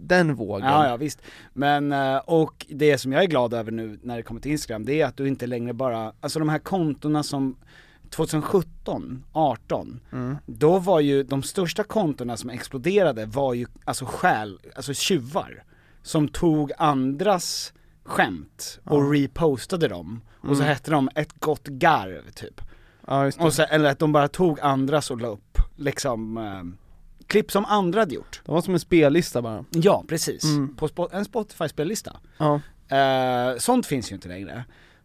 [0.00, 1.22] den vågen Ja, ja visst.
[1.52, 4.84] Men, eh, och det som jag är glad över nu när det kommer till Instagram,
[4.84, 7.56] det är att du inte längre bara, alltså de här kontona som
[8.10, 10.36] 2017, 18, Mm.
[10.46, 15.64] då var ju de största kontona som exploderade var ju alltså skäl, alltså tjuvar.
[16.02, 17.72] Som tog andras
[18.04, 20.20] skämt och repostade dem.
[20.40, 20.66] Och så Mm.
[20.74, 22.60] hette de ett gott garv typ.
[23.06, 23.44] Ja just det.
[23.44, 26.62] Och så, eller att de bara tog andras och la upp, liksom, eh,
[27.26, 28.42] klipp som andra hade gjort.
[28.44, 30.44] Det var som en spellista bara Ja, precis.
[30.44, 30.76] Mm.
[30.76, 32.16] På Spo- en Spotify-spellista.
[32.38, 34.64] Ja, Eh, sånt finns ju inte längre.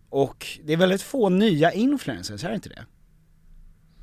[0.10, 2.86] Och det är väldigt få nya influencers, är det inte det?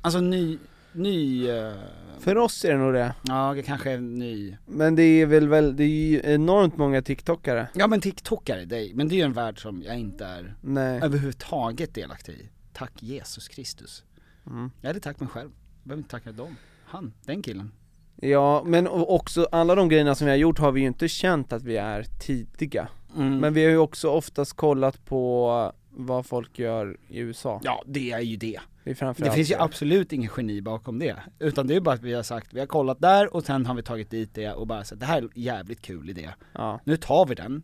[0.01, 0.57] Alltså ny,
[0.97, 1.73] ny, eh,
[2.19, 5.47] för oss är det nog det ja det kanske är ny, Men det är väl,
[5.47, 9.23] väl det är ju enormt många TikTokare ja men TikTokare, det, men det är ju
[9.23, 12.49] en värld som jag inte är Nej, överhuvudtaget delaktig i.
[12.73, 14.03] Tack Jesus Kristus.
[14.47, 14.71] Mm.
[14.81, 15.49] Eller tack mig själv.
[15.49, 16.55] Jag behöver inte tacka dem.
[16.85, 17.71] Han, den killen.
[18.15, 21.53] ja men också alla de grejerna som vi har gjort har vi ju inte känt
[21.53, 23.37] att vi är tidiga Mm.
[23.37, 28.11] Men vi har ju också oftast kollat på vad folk gör i USA Ja, det
[28.11, 28.59] är ju det.
[28.87, 29.61] Det, Det finns ju det.
[29.61, 31.15] absolut ingen geni bakom det.
[31.39, 33.75] Utan det är bara att vi har sagt, vi har kollat där och sen har
[33.75, 36.29] vi tagit dit det och bara sagt det här är en jävligt kul idé.
[36.53, 37.63] Ja, Nu tar vi den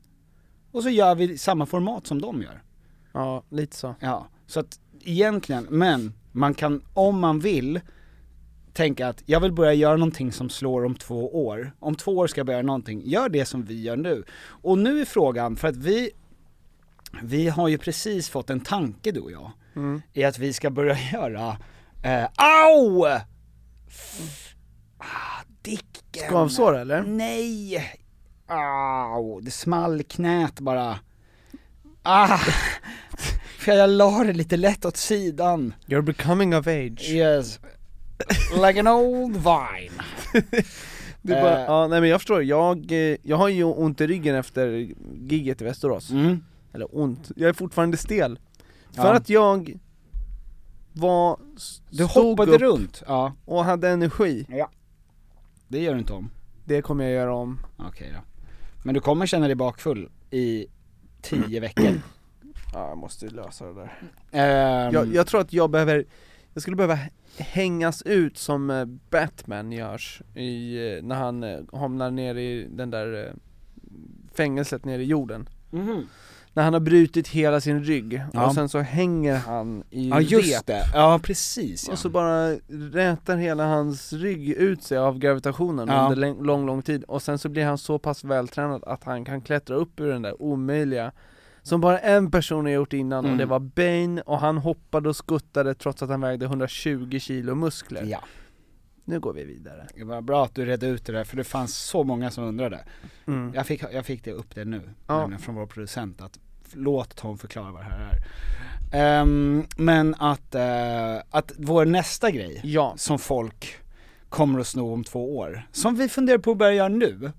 [0.72, 2.64] och så gör vi samma format som de gör.
[3.12, 3.96] Ja, lite så.
[4.00, 7.80] Ja, så att egentligen, men man kan, om man vill,
[8.74, 11.72] tänka att jag vill börja göra någonting som slår om två år.
[11.80, 14.24] Om två år ska jag börja göra någonting, gör det som vi gör nu.
[14.46, 16.10] Och nu är frågan, för att vi,
[17.22, 19.52] vi har ju precis fått en tanke du och jag,
[20.14, 21.58] i att vi ska börja göra,
[22.04, 23.06] eh, au!
[24.98, 26.28] Ah, dicken.
[26.28, 27.02] Skavsår eller?
[27.04, 27.84] Nej!
[28.48, 31.00] Au, det small knät bara.
[32.04, 32.38] Ah!
[33.60, 35.74] För jag la det lite lätt åt sidan.
[35.86, 37.10] You're becoming of age.
[37.10, 37.60] Yes.
[38.66, 40.02] Like an old vine.
[41.28, 41.66] Är bara, Eh.
[41.66, 44.68] ja nej men jag förstår, jag, eh, jag har ju ont i ryggen efter
[45.16, 46.10] gigget i Västerås.
[46.12, 46.44] Mm.
[46.74, 48.40] Eller ont, jag är fortfarande stel.
[48.92, 49.14] För Ja.
[49.14, 49.80] att jag
[50.94, 51.40] var,
[51.90, 53.34] Du hoppade runt, ja.
[53.46, 54.46] och hade energi.
[55.68, 56.30] Det gör du inte om.
[56.66, 57.60] Det kommer jag göra om.
[57.78, 58.20] Okej då.
[58.86, 60.68] Men du kommer känna dig bakfull i
[61.22, 61.84] tio veckor.
[62.74, 63.92] Ja, jag måste lösa det där.
[64.32, 66.06] Ehm, Jag, jag tror att jag behöver,
[66.54, 67.00] jag skulle behöva
[67.38, 72.90] hängas ut som eh, Batman görs i, eh, när han eh, hamnar ner i den
[72.90, 73.34] där eh,
[74.34, 75.50] fängelset nere i jorden.
[75.72, 76.08] mhm.
[76.56, 78.46] När han har brutit hela sin rygg Ja.
[78.46, 81.94] och sen så hänger han i Ja just rep det, ja precis ja.
[81.94, 82.52] och så bara
[82.94, 86.04] rätar hela hans rygg ut sig av gravitationen Ja.
[86.14, 89.42] under lång, lång tid och sen så blir han så pass vältränad att han kan
[89.42, 91.12] klättra upp ur den där omöjliga
[91.62, 93.38] som bara en person har gjort innan och Mm.
[93.38, 98.04] det var Bane och han hoppade och skuttade trots att han vägde 120 kilo muskler.
[98.10, 98.20] Ja.
[99.06, 99.88] Nu går vi vidare.
[99.96, 102.44] Det var bra att du redde ut det där för det fanns så många som
[102.44, 102.80] undrade.
[103.28, 103.54] Mm.
[103.56, 105.20] Jag fick, jag fick det upp det nu, Ja.
[105.20, 106.40] nämligen från vår producent att
[106.74, 108.20] låt Tom förklara vad det här är.
[109.22, 112.94] Ehm, men att, eh, att vår nästa grej, Ja.
[112.98, 113.76] som folk
[114.30, 117.32] kommer att sno om två år, som vi funderar på att börja göra nu,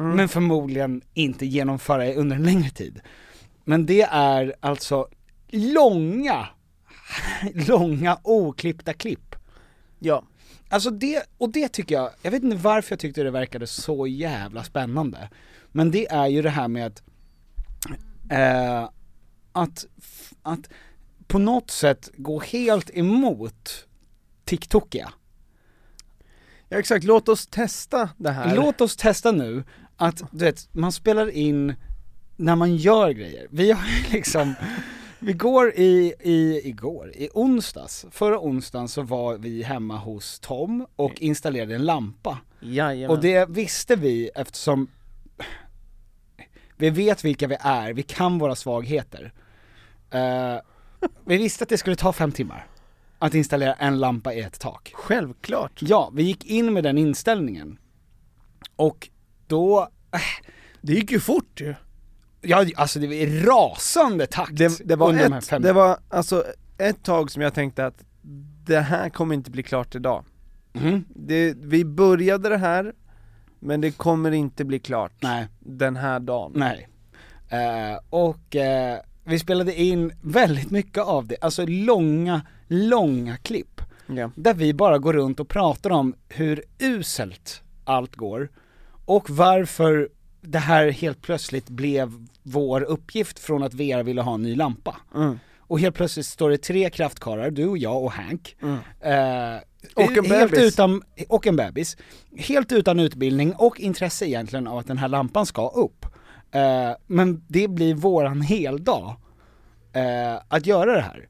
[0.00, 0.16] Mm.
[0.16, 3.00] men förmodligen inte genomföra under en längre tid.
[3.64, 5.08] Men det är alltså
[5.48, 6.48] långa,
[7.68, 9.34] långa oklippta klipp.
[9.98, 10.22] Ja.
[10.68, 14.06] Alltså det, och det tycker jag, jag vet inte varför jag tyckte det verkade så
[14.06, 15.30] jävla spännande.
[15.72, 17.02] Men det är ju det här med att,
[18.30, 18.90] eh,
[19.52, 19.86] att,
[20.42, 20.68] att
[21.26, 23.86] på något sätt gå helt emot
[24.44, 25.12] TikTokiga.
[26.68, 28.56] ja exakt, låt oss testa det här.
[28.56, 29.64] Låt oss testa nu
[29.96, 31.74] att, du vet, man spelar in
[32.36, 33.46] när man gör grejer.
[33.50, 34.54] Vi har ju liksom,
[35.18, 40.86] vi går i, i, igår, i onsdags, förra onsdagen så var vi hemma hos Tom
[40.96, 42.38] och installerade en lampa.
[42.60, 43.16] Jajamän.
[43.16, 44.88] Och det visste vi eftersom
[46.76, 49.32] vi vet vilka vi är, vi kan våra svagheter.
[50.10, 50.56] Eh,
[51.24, 52.66] vi visste att det skulle ta fem timmar
[53.18, 54.92] att installera en lampa i ett tak.
[54.94, 55.72] Självklart.
[55.80, 57.78] Ja, vi gick in med den inställningen.
[58.76, 59.08] Och
[59.46, 59.88] då,
[60.80, 61.74] Det gick ju fort ju.
[62.40, 65.72] Ja alltså det var rasande takt Det, det, var under de här ett, fem det
[65.72, 66.44] var alltså
[66.78, 68.04] ett tag som jag tänkte att
[68.66, 70.24] det här kommer inte bli klart idag.
[70.72, 71.04] Mhm.
[71.08, 72.92] Det, vi började det här,
[73.58, 75.46] men det kommer inte bli klart Nej.
[75.58, 76.52] den här dagen.
[76.54, 76.88] Nej.
[77.48, 83.80] Eh, och eh, vi spelade in väldigt mycket av det, alltså långa, långa klipp.
[84.06, 84.30] Ja.
[84.34, 88.48] Där vi bara går runt och pratar om hur uselt allt går
[89.04, 90.08] och varför
[90.40, 94.96] det här helt plötsligt blev vår uppgift från att Vera ville ha en ny lampa.
[95.14, 95.38] Mm.
[95.58, 98.56] Och helt plötsligt står det tre kraftkarlar, du och jag och Hank.
[99.00, 99.56] Eh,
[99.94, 100.58] Och en helt bebis.
[100.72, 101.96] utan, och en bebis.
[102.36, 106.06] Helt utan utbildning och intresse egentligen av att den här lampan ska upp.
[106.50, 109.16] Eh, men det blir våran heldag
[109.92, 111.28] eh, att göra det här.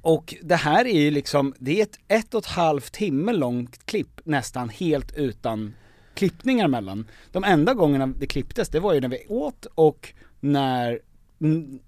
[0.00, 3.86] Och det här är ju liksom, det är ett ett och ett halvt timme långt
[3.86, 5.74] klipp nästan helt utan
[6.16, 7.06] klippningar mellan.
[7.32, 10.98] De enda gångerna det klipptes, det var ju när vi åt och när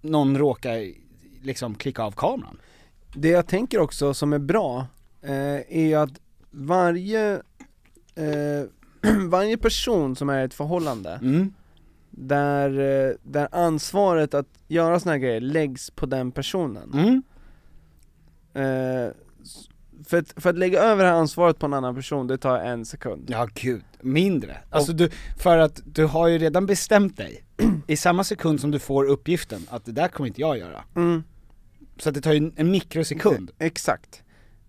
[0.00, 0.92] någon råkade
[1.42, 2.58] liksom klicka av kameran.
[3.14, 4.86] Det jag tänker också som är bra,
[5.22, 7.32] eh, är att varje,
[8.14, 8.64] eh,
[9.28, 11.52] varje person som är i ett förhållande, Mm.
[12.10, 12.70] där,
[13.08, 16.92] eh, där ansvaret att göra såna här grejer läggs på den personen.
[16.92, 17.22] Mm.
[18.54, 19.12] Eh,
[20.08, 22.58] för, att, för att lägga över det här ansvaret på en annan person, det tar
[22.58, 23.24] en sekund.
[23.28, 24.56] Ja gud, mindre.
[24.70, 27.44] Alltså du, för att du har ju redan bestämt dig,
[27.86, 30.84] i samma sekund som du får uppgiften, att det där kommer inte jag göra.
[30.96, 31.22] Mm.
[31.98, 33.50] Så att det tar ju en, en mikrosekund.
[33.58, 34.22] Exakt.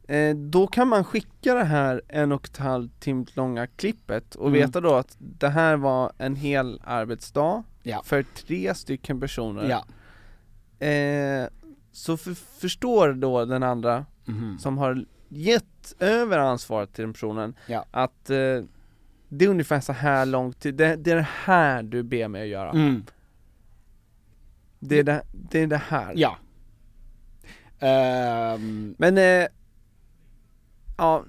[0.07, 4.47] Eh, då kan man skicka det här en och ett halvt timme långa klippet och
[4.47, 4.59] Mm.
[4.59, 8.01] veta då att det här var en hel arbetsdag Ja.
[8.05, 9.69] för tre stycken personer.
[9.69, 9.85] Ja.
[10.87, 11.47] Eh,
[11.91, 14.57] så för, förstår då den andra Mhm.
[14.59, 17.85] som har gett över ansvaret till den personen Ja.
[17.91, 18.63] att eh,
[19.29, 22.41] det är ungefär så här lång tid, det, det är det här du ber mig
[22.41, 22.69] att göra.
[22.71, 23.05] Mm.
[24.79, 26.13] Det är det, det, är det här.
[26.15, 26.37] Ja.
[27.79, 29.47] Ehm, Men, eh,
[30.97, 31.25] ja,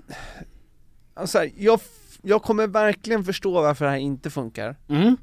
[1.14, 1.80] alltså jag,
[2.22, 4.76] jag kommer verkligen förstå varför det här inte funkar.
[4.88, 5.16] mm.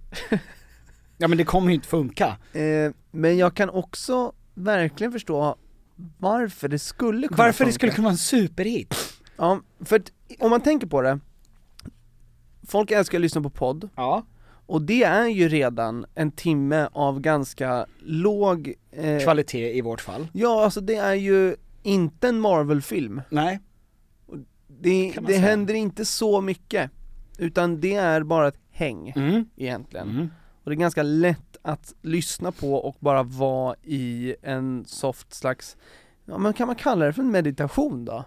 [1.20, 2.38] Ja men det kommer ju inte funka.
[2.54, 5.56] Eh, men jag kan också verkligen förstå
[6.18, 7.72] varför det skulle kunna Varför det funka.
[7.74, 8.96] skulle kunna vara en superhit?
[9.38, 11.20] Ja, för att om man tänker på det,
[12.68, 14.26] folk älskar att lyssna på podd, Ja.
[14.66, 20.28] och det är ju redan en timme av ganska låg eh, Kvalitet i vårt fall.
[20.34, 23.22] Ja, alltså det är ju inte en Marvel-film.
[23.30, 23.60] Nej.
[24.80, 26.92] Det, det händer inte så mycket,
[27.38, 29.46] utan det är bara ett häng Mm.
[29.56, 30.10] egentligen.
[30.10, 30.30] Mm.
[30.68, 35.78] Och det är ganska lätt att lyssna på och bara vara i en soft slags,
[36.26, 38.24] ja men kan man kalla det för en meditation då?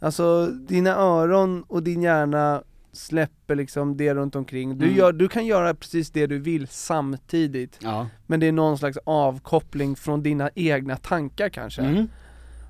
[0.00, 2.62] Alltså dina öron och din hjärna
[2.92, 4.78] släpper liksom det runt omkring.
[4.78, 4.96] Du, Mm.
[4.98, 8.08] gör, du kan göra precis det du vill samtidigt, Ja.
[8.26, 11.82] men det är någon slags avkoppling från dina egna tankar kanske.
[11.82, 12.08] Mm.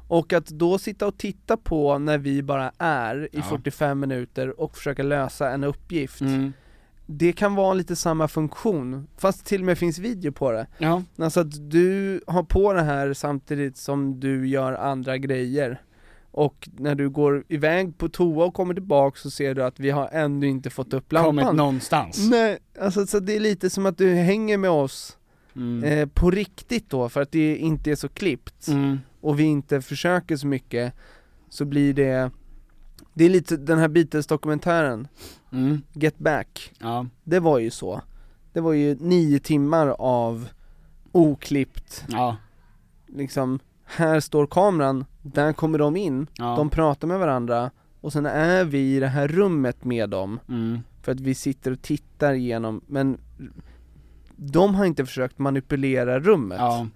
[0.08, 3.42] Och att då sitta och titta på när vi bara är i Ja.
[3.42, 6.52] 45 minuter och försöka lösa en uppgift Mm.
[7.06, 11.02] Det kan vara lite samma funktion, fast till och med finns video på det Ja.
[11.18, 15.82] Alltså att du har på det här samtidigt som du gör andra grejer
[16.30, 19.90] Och när du går iväg på toa och kommer tillbaka så ser du att vi
[19.90, 22.30] har ännu inte fått upp lampan Kommit någonstans.
[22.30, 25.16] Nej, alltså så det är lite som att du hänger med oss
[25.56, 25.84] Mm.
[25.84, 28.98] eh, på riktigt då, för att det inte är så klippt Mm.
[29.20, 30.92] och vi inte försöker så mycket
[31.48, 32.30] Så blir det
[33.18, 35.08] Det är lite den här Beatles-dokumentären,
[35.52, 35.82] Mm.
[35.92, 37.06] Get Back Ja.
[37.24, 38.00] Det var ju så
[38.52, 40.48] Det var ju nio timmar av
[41.12, 42.36] oklippt, Ja.
[43.06, 46.54] liksom Här står kameran, där kommer de in, Ja.
[46.56, 50.80] de pratar med varandra och sen är vi i det här rummet med dem Mm.
[51.02, 53.18] för att vi sitter och tittar igenom, men
[54.36, 56.86] de har inte försökt manipulera rummet Ja.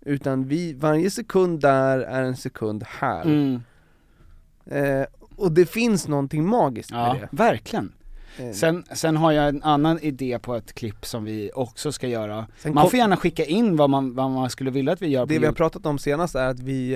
[0.00, 3.60] Utan vi, varje sekund där är en sekund här Mm.
[4.66, 5.02] Eh,
[5.36, 7.92] Och det finns någonting magiskt Ja, med det verkligen.
[8.38, 12.08] Eh, Sen, sen har jag en annan idé på ett klipp som vi också ska
[12.08, 12.46] göra.
[12.58, 15.26] Sen Man får gärna skicka in vad man, vad man skulle vilja att vi gör
[15.26, 16.94] Det vi har pratat om senast är att vi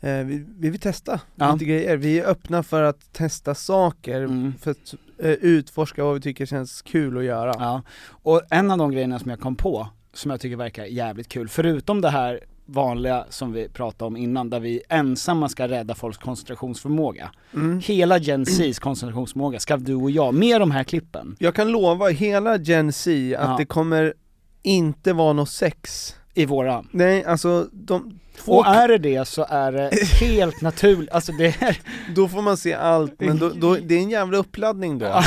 [0.00, 1.52] eh, vi, vi vill testa Ja.
[1.52, 4.54] lite grejer, vi är öppna för att testa saker, Mm.
[4.60, 8.78] för att eh, utforska vad vi tycker känns kul att göra Ja, och en av
[8.78, 12.40] de grejerna som jag kom på, som jag tycker verkar jävligt kul, förutom det här
[12.66, 17.30] vanliga som vi pratade om innan, där vi ensamma ska rädda folks koncentrationsförmåga.
[17.54, 17.80] Mm.
[17.84, 22.08] Hela Gen Z's koncentrationsförmåga ska du och jag, med de här klippen, Jag kan lova
[22.08, 23.54] hela Gen Z att Ja.
[23.58, 24.14] det kommer
[24.62, 26.84] inte vara något sex i våra.
[26.90, 29.90] Nej, alltså de två, Och är det det så är det
[30.20, 31.78] helt naturligt, alltså det är,
[32.14, 35.06] då får man se allt, men då, då, det är en jävla uppladdning då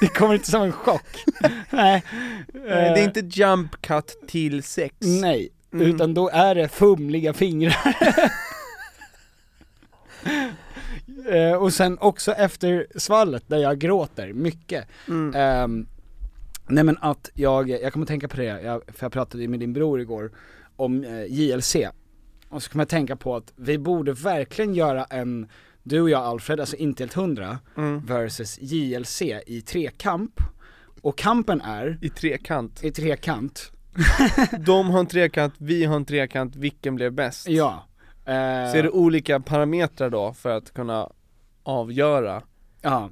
[0.00, 1.24] det kommer inte som en chock.
[1.70, 2.02] Nej.
[2.54, 5.48] Nej, Det är inte jump cut till sex Nej,
[5.80, 5.94] Mm.
[5.94, 7.96] utan då är det fumliga fingrar.
[11.28, 14.88] Eh, och sen också efter svallet där jag gråter mycket.
[15.08, 15.34] Mm.
[15.34, 15.86] Ehm,
[16.66, 19.72] nej men att jag, jag kommer tänka på det, jag, för jag pratade med din
[19.72, 20.32] bror igår
[20.76, 21.76] om eh, JLC.
[22.48, 25.48] Och så kommer jag tänka på att vi borde verkligen göra en,
[25.82, 28.00] du och jag Alfred, alltså inte helt hundra, Mm.
[28.06, 30.40] versus JLC i trekamp.
[31.00, 33.72] Och kampen är, I trekant i trekant,
[34.66, 37.48] De har en trekant, vi har en trekant, vilken blev bäst?
[37.48, 37.84] ja.
[38.26, 38.32] Eh,
[38.72, 41.10] Så är det olika parametrar då för att kunna
[41.62, 42.42] avgöra?
[42.82, 43.10] Ja,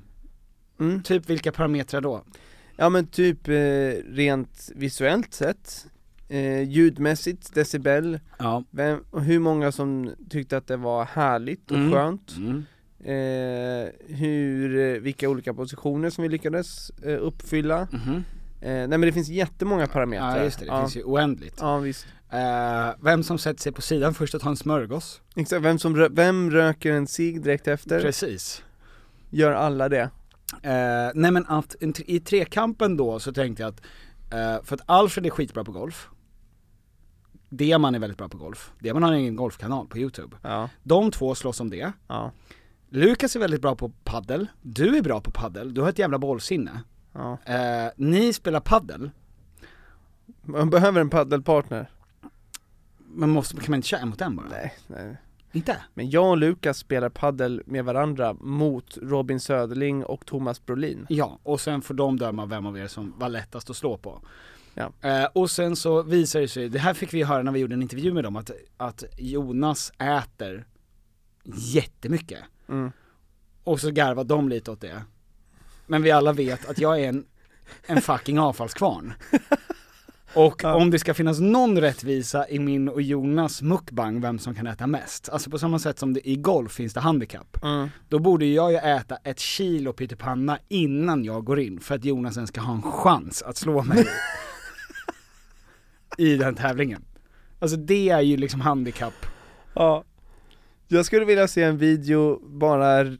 [0.81, 1.03] Mm.
[1.03, 2.23] typ vilka parametrar då?
[2.77, 3.55] Ja men typ eh,
[4.09, 5.87] rent visuellt sett,
[6.29, 8.65] eh, ljudmässigt, decibel, Ja.
[8.71, 11.93] vem, hur många som tyckte att det var härligt och Mm.
[11.93, 12.65] skönt Mm.
[13.05, 18.25] eh, Hur, eh, vilka olika positioner som vi lyckades eh, uppfylla Mhm.
[18.63, 21.57] Eh, Nej men det finns jättemånga parametrar Ja just det, det finns ju oändligt.
[21.61, 25.21] Ja visst Eh, vem som sätter sig på sidan först att ta en smörgås?
[25.37, 28.01] Exakt, vem som, rö- vem röker en cigg direkt efter?
[28.01, 28.63] Precis.
[29.31, 30.01] Gör alla det?
[30.63, 33.81] Eh, nej men att i trekampen då så tänkte jag att,
[34.33, 36.09] eh, för att Alfred är skitbra på golf.
[37.49, 38.73] Deman är väldigt bra på golf.
[38.79, 40.37] Deman har en egen golfkanal på youtube.
[40.43, 41.93] Ja, De två slåss om det.
[42.09, 42.33] ja,
[42.91, 44.47] Lukas är väldigt bra på paddel.
[44.63, 45.75] Du är bra på paddel.
[45.75, 46.71] du har ett jävla bollsinne.
[47.13, 49.11] Ja Eh, ni spelar paddel.
[50.43, 51.91] Man behöver en paddelpartner
[53.15, 54.47] men måste, kan man inte köra en mot en bara?
[54.51, 55.17] Nej, nej
[55.53, 55.77] Inte?
[55.95, 61.39] Men jag och Lukas spelar paddel med varandra mot Robin Söderling och Thomas Brolin Ja,
[61.43, 64.21] och sen får de döma vem av er som var lättast att slå på.
[64.75, 64.93] Ja.
[65.01, 67.75] Eh, och sen så visar det sig, det här fick vi höra när vi gjorde
[67.75, 70.67] en intervju med dem, att, att Jonas äter
[71.55, 72.41] jättemycket.
[72.69, 72.93] Mm.
[73.65, 75.03] Och så garvar de lite åt det.
[75.93, 77.25] Men vi alla vet att jag är en,
[77.87, 79.15] en fucking avfallskvarn.
[80.35, 84.67] Och om det ska finnas någon rättvisa i min och Jonas mukbang, vem som kan
[84.67, 87.57] äta mest, alltså på samma sätt som det i golf finns det handikapp,
[88.09, 92.37] då borde jag ju äta ett kilo pyttipanna innan jag går in, för att Jonas
[92.37, 94.07] ens ska ha en chans att slå mig
[96.19, 97.05] i den tävlingen.
[97.59, 99.27] Alltså det är ju liksom handikapp.
[99.75, 100.05] Ja.
[100.89, 103.17] Jag skulle vilja se en video bara,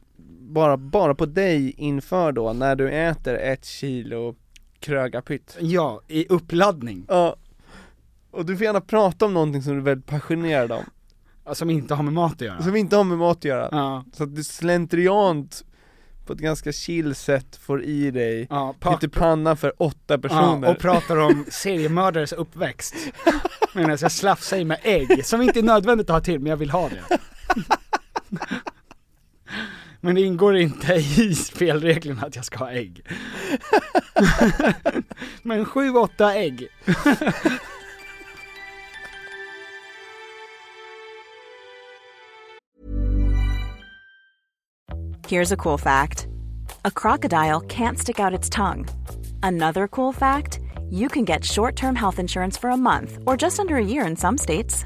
[0.53, 4.35] bara, bara på dig inför då, när du äter ett kilo
[4.79, 5.57] krögarpytt.
[5.59, 7.05] Ja, i uppladdning.
[7.09, 7.35] Ja.
[8.31, 10.83] Och du får gärna prata om någonting som du är väldigt passionerad om,
[11.55, 12.61] Som inte har med mat att göra.
[12.61, 13.69] som inte har med mat att göra.
[13.71, 14.03] Ja.
[14.13, 15.63] Så att du slentriant
[16.25, 20.67] på ett ganska chill sätt får i dig Ja, pa- pyttipanna för åtta personer.
[20.67, 22.95] Ja, och pratar om seriemördares uppväxt.
[23.75, 26.57] Medan jag slafsar i mig ägg, som inte är nödvändigt att ha till, men jag
[26.57, 27.19] vill ha det.
[30.05, 33.01] Men det ingår inte i spelreglerna att jag ska ha ägg.
[35.43, 36.67] Men sju, åtta ägg.
[45.27, 46.27] Here's a cool fact
[46.85, 48.85] a crocodile can't stick out its tongue.
[49.43, 53.59] Another cool fact you can get short term health insurance for a month or just
[53.59, 54.85] under a year in some states.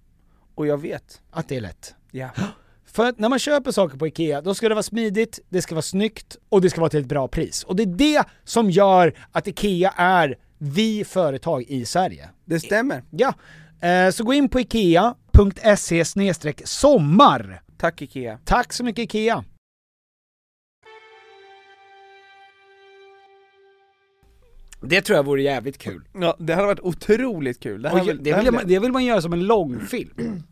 [0.55, 1.21] och jag vet.
[1.31, 1.95] att det är lätt.
[2.11, 2.29] Ja.
[2.85, 5.75] För att när man köper saker på IKEA, då ska det vara smidigt, det ska
[5.75, 7.63] vara snyggt och det ska vara till ett bra pris.
[7.63, 12.29] Och det är det som gör att IKEA är vi företag i Sverige.
[12.45, 13.03] Det stämmer.
[13.09, 13.33] Ja,
[13.87, 16.05] eh, så gå in på ikea.se
[16.65, 17.61] sommar.
[17.77, 18.39] Tack IKEA.
[18.45, 19.43] Tack så mycket IKEA.
[24.81, 26.01] Det tror jag vore jävligt kul.
[26.13, 27.81] Ja, det hade varit otroligt kul.
[27.81, 30.13] Det, här det, här vill man, det vill man göra som en långfilm.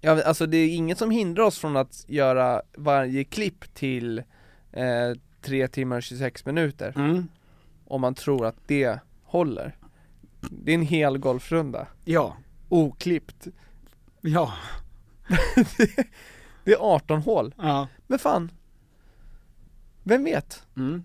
[0.00, 4.18] Ja, alltså det är inget som hindrar oss från att göra varje klipp till
[4.72, 4.84] eh,
[5.42, 7.28] 3 timmar och 26 minuter Mm.
[7.84, 9.76] Om man tror att det håller
[10.50, 12.36] Det är en hel golfrunda, Ja.
[12.68, 13.46] oklippt
[14.20, 14.52] Ja.
[16.64, 17.88] Det är 18 hål, Ja.
[18.06, 18.50] men fan
[20.02, 20.62] Vem vet?
[20.76, 21.04] Mm.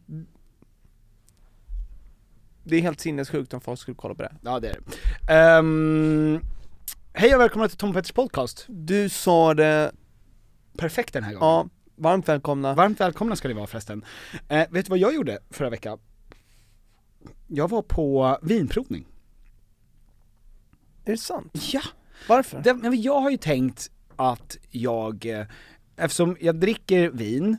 [2.68, 5.34] Det är helt sinnessjukt om folk skulle kolla på det Ja det är det.
[5.34, 6.40] Ehm,
[7.14, 8.66] hej och välkomna till Tom Petters podcast.
[8.68, 9.92] Du sa det,
[10.78, 11.48] Perfekt den här gången.
[11.48, 14.06] ja, varmt välkomna Varmt välkomna ska ni vara förresten.
[14.48, 16.00] Eh, vet du vad jag gjorde förra veckan?
[17.48, 19.06] Jag var på vinprovning.
[21.06, 21.52] Är det sant?
[21.74, 21.82] Ja!
[22.30, 22.60] Varför?
[22.62, 25.46] Det, jag har ju tänkt att jag, eh,
[25.96, 27.58] eftersom jag dricker vin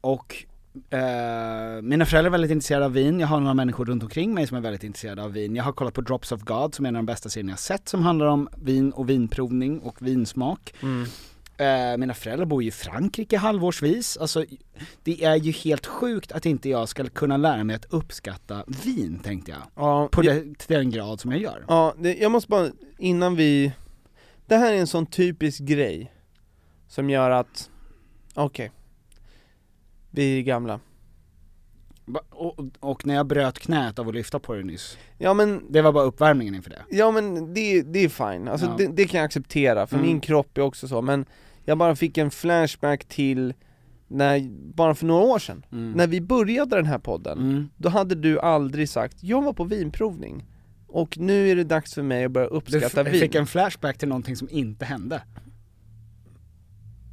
[0.00, 0.44] och
[0.90, 4.46] Eh, mina föräldrar är väldigt intresserade av vin, jag har några människor runt omkring mig
[4.46, 5.56] som är väldigt intresserade av vin.
[5.56, 7.58] Jag har kollat på Drops of God som är en av de bästa serierna jag
[7.58, 10.74] sett som handlar om vin och vinprovning och vinsmak.
[11.58, 14.44] Eh, mina föräldrar bor ju i Frankrike halvårsvis, alltså
[15.02, 19.18] det är ju helt sjukt att inte jag ska kunna lära mig att uppskatta vin
[19.24, 19.60] tänkte jag.
[19.74, 21.64] Ja, På jag- det, till den grad som jag gör.
[21.68, 22.68] Ja, det, jag måste bara,
[22.98, 23.72] innan vi
[24.46, 26.12] Det här är en sån typisk grej
[26.88, 27.70] Som gör att,
[28.34, 28.70] okej
[30.16, 30.80] Vi är gamla
[32.30, 35.82] Och, och när jag bröt knät av att lyfta på det nyss, Ja men, det
[35.82, 36.82] var bara uppvärmningen inför det.
[36.90, 38.74] ja men det, det är fine, alltså Ja.
[38.78, 40.06] det, det kan jag acceptera för Mm.
[40.06, 41.24] min kropp är också så, men
[41.64, 43.54] Jag bara fick en flashback till
[44.08, 47.68] när, bara för några år sedan, när vi började den här podden Mm.
[47.76, 50.44] Då hade du aldrig sagt, jag var på vinprovning
[50.86, 53.98] Och nu är det dags för mig att börja Du uppskatta vin fick en flashback
[53.98, 55.22] till någonting som inte hände.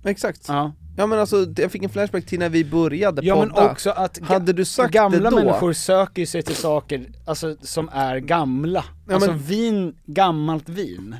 [0.05, 0.71] Exakt Ja.
[0.97, 3.89] Ja men alltså, jag fick en flashback till när vi började Ja men podda också
[3.89, 5.35] att Hade du sagt gamla det då?
[5.35, 8.85] människor söker sig till saker, alltså som är gamla.
[9.07, 11.15] Ja, alltså men- vin, gammalt vin.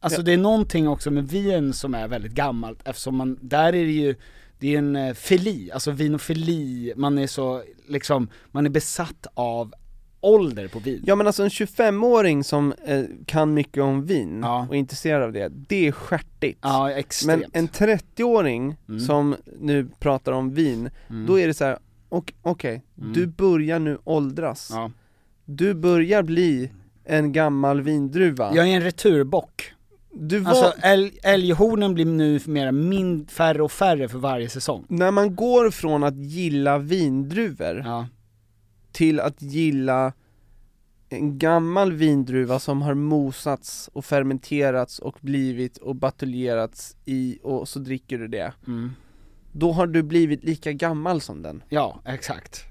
[0.00, 0.24] Alltså Ja.
[0.24, 3.92] det är någonting också med vin som är väldigt gammalt eftersom man, där är det
[3.92, 4.14] ju,
[4.58, 9.72] det är en eh, fili, alltså vinofili, man är så liksom, man är besatt av
[10.22, 11.02] ålder på vin.
[11.06, 14.66] Ja men alltså en 25-åring som eh, kan mycket om vin Ja.
[14.68, 17.40] och är intresserad av det, det är stjärtigt Ja, extremt.
[17.42, 19.00] Men en 30-åring Mm.
[19.00, 20.90] som nu pratar om vin,
[21.26, 21.78] då är det så här:
[22.42, 24.82] okej, du börjar nu åldras Mm.
[24.82, 24.90] Ja.
[25.44, 26.70] Du börjar bli
[27.04, 29.72] en gammal vindruva Jag är en returbock.
[30.14, 34.84] Du var, Alltså älg, älghornen blir nu mera min, färre och färre för varje säsong.
[34.88, 38.06] när man går från att gilla vindruvor Ja.
[38.92, 40.12] Till att gilla
[41.08, 47.78] en gammal vindruva som har mosats och fermenterats och blivit och bataljerats i och så
[47.78, 48.90] dricker du det Mm.
[49.52, 52.64] Då har du blivit lika gammal som den Ja, exakt.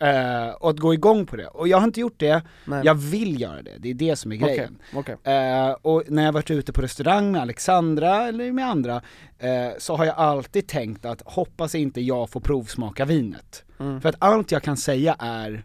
[0.00, 1.46] Eh, och att gå igång på det.
[1.46, 2.82] Och jag har inte gjort det, Nej.
[2.84, 4.78] jag vill göra det, det är det som är grejen.
[4.94, 5.16] okej.
[5.24, 9.02] Eh, och när jag varit ute på restaurang med Alexandra eller med andra,
[9.38, 13.64] eh, så har jag alltid tänkt att hoppas inte jag får provsmaka vinet.
[13.78, 14.00] Mm.
[14.00, 15.64] För att allt jag kan säga är,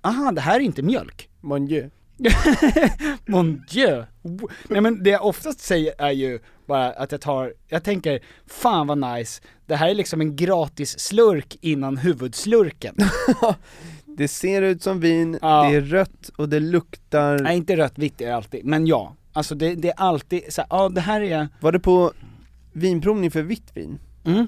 [0.00, 1.28] aha det här är inte mjölk.
[1.40, 1.90] Mon dieu
[3.26, 4.04] Mon dieu!
[4.68, 8.86] Nej men det jag oftast säger är ju bara att jag tar, jag tänker, fan
[8.86, 12.96] vad nice, det här är liksom en gratis slurk innan huvudslurken.
[14.16, 15.62] Det ser ut som vin, Ja.
[15.62, 19.16] det är rött och det luktar Nej inte rött, vitt är det alltid, men ja.
[19.32, 22.12] Alltså det, det är alltid så här, ja det här är, Var det på
[22.72, 23.98] vinprovning för vitt vin?
[24.24, 24.46] mm.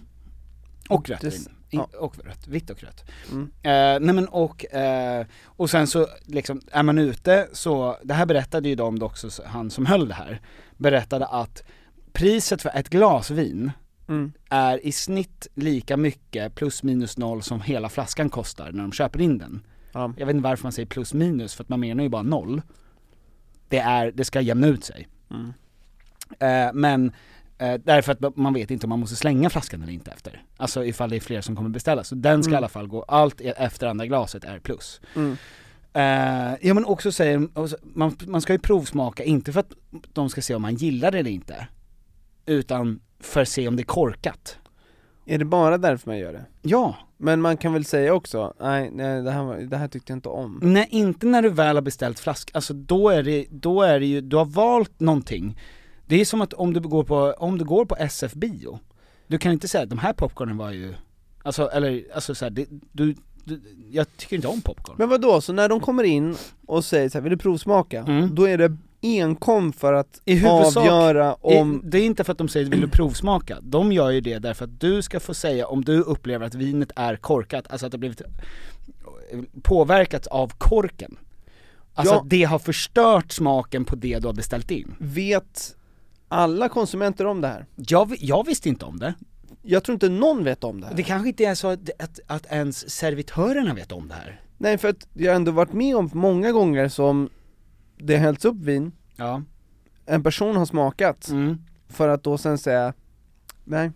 [0.88, 1.48] och rött vin.
[1.76, 1.88] Ja.
[1.98, 3.04] Och rött, vitt och rött.
[3.30, 3.42] Mm.
[3.62, 8.26] Eh, nej men och, eh, och sen så liksom, är man ute så, det här
[8.26, 10.40] berättade ju de också, så- han som höll det här,
[10.76, 11.62] berättade att
[12.12, 13.72] priset för ett glas vin
[14.08, 14.32] Mm.
[14.50, 19.20] är i snitt lika mycket plus minus noll som hela flaskan kostar när de köper
[19.20, 19.66] in den.
[19.92, 20.12] Ja.
[20.16, 22.62] Jag vet inte varför man säger plus minus, för att man menar ju bara noll.
[23.68, 25.08] Det är, det ska jämna ut sig.
[25.30, 25.52] Mm.
[26.38, 27.12] Eh, men
[27.58, 30.42] eh, därför att man vet inte om man måste slänga flaskan eller inte efter.
[30.56, 32.04] Alltså ifall det är fler som kommer beställa.
[32.04, 35.00] Så den ska i alla fall gå, allt e- efter andra glaset är plus.
[35.16, 35.36] Mm.
[35.92, 37.48] Eh, ja men också säger,
[37.96, 39.72] man, man ska ju provsmaka, inte för att
[40.12, 41.66] de ska se om man gillar det eller inte.
[42.46, 44.58] Utan för att se om det är korkat.
[45.26, 46.44] Är det bara därför man gör det?
[46.62, 50.12] Ja, Men man kan väl säga också, nej, nej det, här, var- det här tyckte
[50.12, 53.46] jag inte om Nej, inte när du väl har beställt flaska, alltså då är det,
[53.50, 55.58] då är det ju, du har valt någonting.
[56.06, 58.78] Det är som att om du går på, om du går på SF bio,
[59.26, 60.94] du kan inte säga att de här popcornen var ju,
[61.42, 64.94] alltså eller, alltså så här, det, du, du, jag tycker inte om popcorn.
[64.98, 66.36] Men vad då så när de kommer in
[66.66, 68.00] och säger så här, vill du provsmaka?
[68.08, 68.34] Mm.
[68.34, 72.32] Då är det enkom för att I huvudsak- avgöra om, I, det är inte för
[72.32, 75.34] att de säger vill du provsmaka, de gör ju det därför att du ska få
[75.34, 78.22] säga om du upplever att vinet är korkat, alltså att det har blivit
[79.62, 81.16] påverkat av korken.
[81.94, 82.20] Alltså Ja.
[82.20, 84.94] att det har förstört smaken på det du har beställt in.
[84.98, 85.76] vet
[86.28, 87.66] alla konsumenter om det här?
[87.76, 89.14] Jag, jag visste inte om det.
[89.62, 92.20] Jag tror inte någon vet om det här Det kanske inte är så att, att,
[92.26, 94.40] att ens servitörerna vet om det här.
[94.58, 97.28] Nej för att jag har ändå varit med om många gånger som
[97.98, 99.42] det har hällts upp vin, Ja.
[100.06, 101.58] en person har smakat, Mm.
[101.88, 102.92] för att då sen säga
[103.64, 103.90] Nej,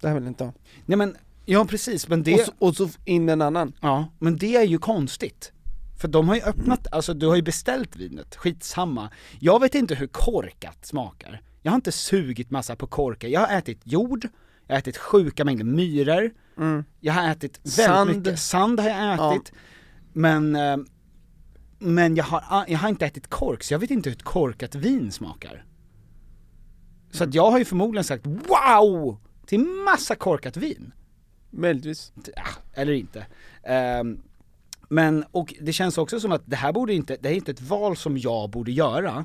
[0.00, 0.52] det här vill jag inte ha.
[0.86, 3.72] Nej men, ja precis, men det, Och, så, och så in en annan.
[3.80, 5.52] ja, men det är ju konstigt.
[5.98, 9.10] För de har ju öppnat, alltså du har ju beställt vinet, skitsamma.
[9.40, 11.42] Jag vet inte hur korkat smakar.
[11.62, 14.28] Jag har inte sugit massa på korkar, jag har ätit jord,
[14.66, 16.30] jag har ätit sjuka mängder myror,
[17.00, 18.16] jag har ätit väldigt Sand.
[18.16, 19.52] mycket, sand har jag ätit,
[20.12, 20.76] men, eh,
[21.78, 24.74] men jag har, jag har inte ätit kork, så jag vet inte hur ett korkat
[24.74, 25.64] vin smakar.
[27.10, 29.18] Så att jag har ju förmodligen sagt wow!
[29.46, 30.92] Till massa korkat vin.
[31.50, 32.12] Möjligtvis.
[32.36, 32.42] Ja,
[32.74, 33.26] eller inte.
[33.62, 34.22] Ehm,
[34.88, 37.50] men, och det känns också som att det här borde inte, det här är inte
[37.50, 39.24] ett val som jag borde göra,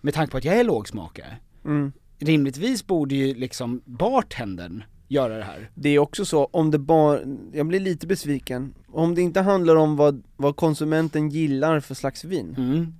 [0.00, 1.36] med tanke på att jag är lågsmakare.
[1.64, 1.92] Mm.
[2.18, 5.70] Rimligtvis borde ju liksom bartendern göra det här.
[5.74, 7.20] Det är också så, om det bara,
[7.52, 12.24] jag blir lite besviken, om det inte handlar om vad, vad konsumenten gillar för slags
[12.24, 12.94] vin, Mm.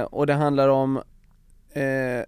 [0.00, 0.96] eh, och det handlar om,
[1.72, 2.24] eh,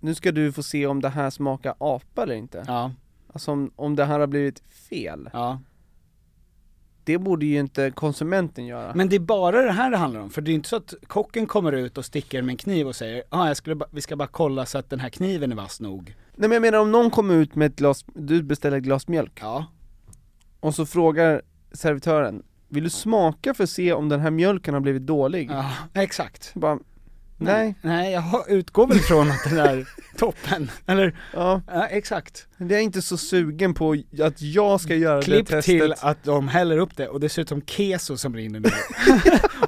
[0.00, 2.64] nu ska du få se om det här smakar apa eller inte.
[2.66, 2.92] Ja,
[3.34, 5.60] Alltså om, om det här har blivit fel, ja.
[7.04, 8.92] Det borde ju inte konsumenten göra.
[8.94, 10.94] Men det är bara det här det handlar om, för det är inte så att
[11.06, 14.16] kocken kommer ut och sticker med en kniv och säger ah, jag skulle vi ska
[14.16, 16.14] bara kolla så att den här kniven är vass nog.
[16.36, 19.08] Nej men jag menar om någon kommer ut med ett glas, du beställer ett glas
[19.08, 19.66] mjölk, Ja.
[20.60, 21.42] och så frågar
[21.72, 25.50] servitören, vill du smaka för att se om den här mjölken har blivit dålig?
[25.50, 26.50] Ja, exakt.
[26.54, 26.78] Bara,
[27.44, 31.16] nej, Nej, jag utgår väl från att den är toppen, eller?
[31.34, 32.46] ja, Ja, exakt.
[32.58, 35.64] det är inte så sugen på att jag ska göra Klipp det testet.
[35.64, 38.72] till att de häller upp det och dessutom keso som rinner ner.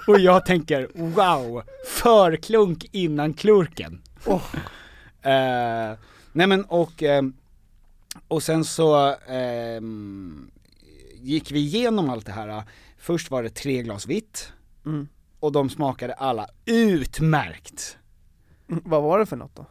[0.09, 4.03] och jag tänker, wow, förklunk innan klurken.
[5.22, 5.99] Eh,
[6.33, 7.33] nej men och, ehm,
[8.29, 10.51] och sen så ehm,
[11.14, 12.62] gick vi igenom allt det här.
[12.99, 14.53] Först var det tre glas vitt,
[14.87, 15.09] Mm.
[15.45, 17.99] Och de smakade alla utmärkt.
[18.71, 19.67] Mm, Vad var det för något då?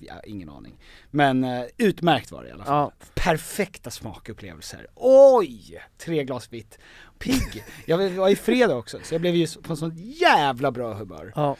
[0.00, 0.78] Ja, ingen aning.
[1.10, 2.74] Men eh, utmärkt var det i alla fall.
[3.00, 4.86] Ja, Perfekta smakupplevelser.
[4.94, 5.82] Oj!
[5.98, 6.78] Tre glas vitt.
[7.18, 7.64] Pigg!
[7.86, 11.32] Jag var i fredag också, så jag blev ju på en sån jävla bra humör.
[11.36, 11.56] ja,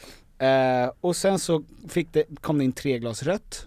[0.47, 3.67] Eh, och sen så fick det, kom det in tre glas rött.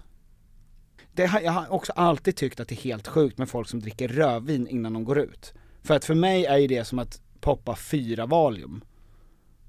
[1.14, 3.80] Det, har- jag har också alltid tyckt att det är helt sjukt med folk som
[3.80, 5.54] dricker rödvin innan de går ut.
[5.84, 8.82] För att för mig är ju det som att poppa fyra Valium.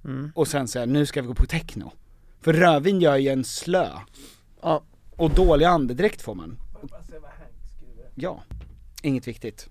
[0.05, 0.33] Mm.
[0.35, 1.93] Och sen säga nu ska vi gå på techno.
[2.41, 3.89] För rödvin gör ju en slö.
[4.63, 4.83] ja.
[5.17, 6.59] Och dålig andedräkt får man.
[8.15, 8.43] Ja,
[9.03, 9.69] inget viktigt.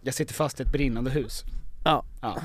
[0.00, 1.44] Jag sitter fast i ett brinnande hus.
[1.84, 2.04] Ja.
[2.20, 2.36] Ja.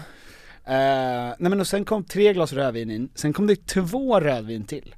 [0.66, 4.64] Eh, nej men och sen kom tre glas rödvin in, sen kom det två rödvin
[4.64, 4.96] till.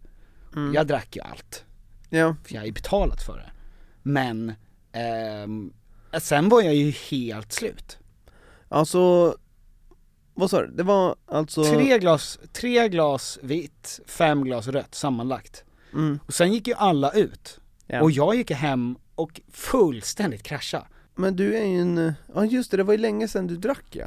[0.56, 0.74] Mm.
[0.74, 1.66] Jag drack ju allt,
[2.10, 2.36] ja.
[2.44, 3.52] för jag har ju betalat för det.
[4.04, 4.54] Men,
[4.92, 5.74] ehm,
[6.20, 7.98] sen var jag ju helt slut.
[8.70, 9.36] Alltså,
[10.42, 10.68] vad sa du?
[10.68, 11.64] Det var alltså...
[11.64, 15.64] Tre glas, tre glas vitt, fem glas rött sammanlagt.
[15.94, 16.20] Mm.
[16.26, 17.60] Och sen gick ju alla ut.
[17.88, 18.02] Ja.
[18.02, 20.88] Och jag gick hem och fullständigt krascha.
[21.16, 23.86] Men du är ju en, ja just det, det var ju länge sedan du drack
[23.92, 24.06] ja.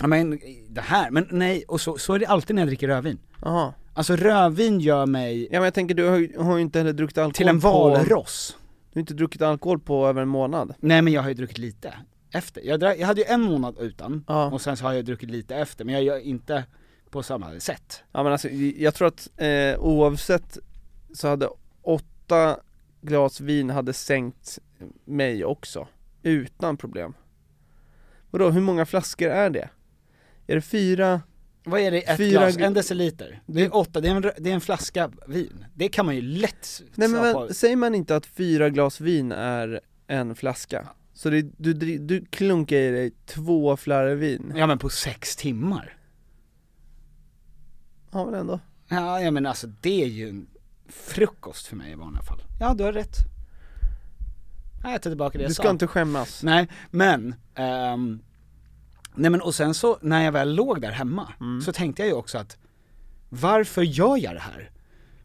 [0.00, 2.88] Ja men det här, men nej, och så, så är det alltid när jag dricker
[2.88, 3.18] rödvin.
[3.42, 3.74] Jaha.
[3.94, 6.92] Alltså rödvin gör mig Ja men jag tänker du har ju, har ju inte heller
[6.92, 8.56] druckit alkohol till en på, valross.
[8.92, 10.74] Du har inte druckit alkohol på över en månad.
[10.80, 11.94] Nej men jag har ju druckit lite
[12.32, 12.62] efter.
[12.64, 14.50] Jag, drack, jag hade ju en månad utan, Ja.
[14.50, 16.64] och sen så har jag druckit lite efter, men jag gör inte
[17.10, 18.02] på samma sätt.
[18.12, 20.58] Ja men alltså, jag tror att eh, oavsett
[21.14, 21.48] så hade
[21.82, 22.60] åtta
[23.02, 24.58] glas vin hade sänkt
[25.04, 25.88] mig också.
[26.22, 27.14] Utan problem.
[28.30, 29.68] Vadå, hur många flaskor är det?
[30.46, 31.20] Är det fyra?
[31.64, 32.56] Vad är det ett Fyra glas?
[32.56, 33.42] gl- En deciliter?
[33.46, 35.64] Det är åtta, det är en, det är en flaska vin.
[35.74, 39.32] Det kan man ju lätt Nej men väl, säger man inte att fyra glas vin
[39.32, 40.88] är en flaska?
[41.20, 44.52] Så det, du, dri- du klunkar i dig två flarror vin?
[44.56, 45.96] Ja men på sex timmar.
[48.10, 48.60] Ja men ändå.
[48.88, 50.46] Ja, ja men alltså det är ju en
[50.88, 52.42] frukost för mig i vanliga fall.
[52.60, 53.16] Ja, du har rätt.
[54.82, 55.62] Nej, jag tar tillbaka det jag Du sa.
[55.62, 56.42] ska inte skämmas.
[56.42, 58.20] Nej, men, ehm,
[59.14, 61.60] nej men och sen så, när jag väl låg där hemma, Mm.
[61.62, 62.58] så tänkte jag ju också att,
[63.28, 64.70] varför gör jag det här?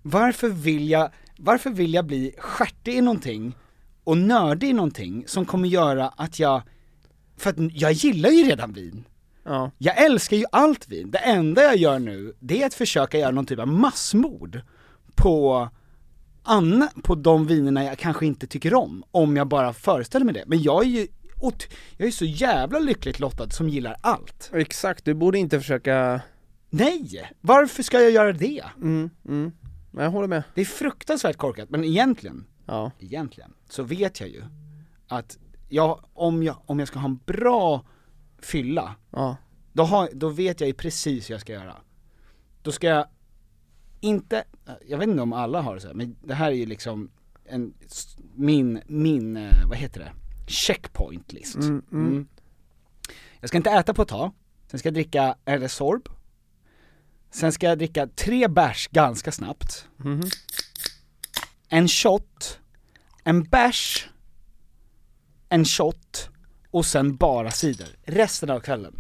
[0.01, 3.55] Varför vill jag, varför vill jag bli stjärtig i någonting,
[4.05, 6.61] och nördig i någonting som kommer göra att jag,
[7.37, 9.03] för att jag gillar ju redan vin.
[9.43, 9.71] Ja.
[9.77, 13.31] Jag älskar ju allt vin, det enda jag gör nu, det är att försöka göra
[13.31, 14.61] någon typ av massmord
[15.15, 15.69] på
[16.43, 20.43] Anna, på de vinerna jag kanske inte tycker om, om jag bara föreställer mig det.
[20.47, 21.07] Men jag är ju,
[21.97, 24.51] jag är så jävla lyckligt lottad som gillar allt.
[24.53, 26.21] Exakt, du borde inte försöka,
[26.69, 27.31] Nej!
[27.41, 28.63] Varför ska jag göra det?
[28.81, 29.51] mm, mm.
[29.91, 30.43] Jag håller med.
[30.55, 32.91] Det är fruktansvärt korkat, men egentligen, Ja.
[32.99, 34.43] egentligen, så vet jag ju
[35.07, 35.37] att
[35.69, 37.85] jag, om jag, om jag ska ha en bra
[38.39, 39.37] fylla, Ja.
[39.73, 41.75] då, har, då vet jag ju precis hur jag ska göra.
[42.61, 43.07] Då ska jag
[43.99, 44.43] inte,
[44.87, 47.11] jag vet inte om alla har det så här, men det här är ju liksom
[47.45, 47.73] en,
[48.35, 50.11] min, min, eh, vad heter det,
[50.51, 51.55] checkpoint list.
[51.55, 52.27] Mm, mm.
[53.39, 54.31] Jag ska inte äta på ett tag,
[54.67, 56.09] sen ska jag dricka en Resorb,
[57.31, 60.21] sen ska jag dricka tre bärs ganska snabbt, Mhm.
[61.69, 62.59] En shot,
[63.23, 64.09] en bärs,
[65.49, 66.29] en shot
[66.71, 68.95] och sen bara cider, resten av kvällen.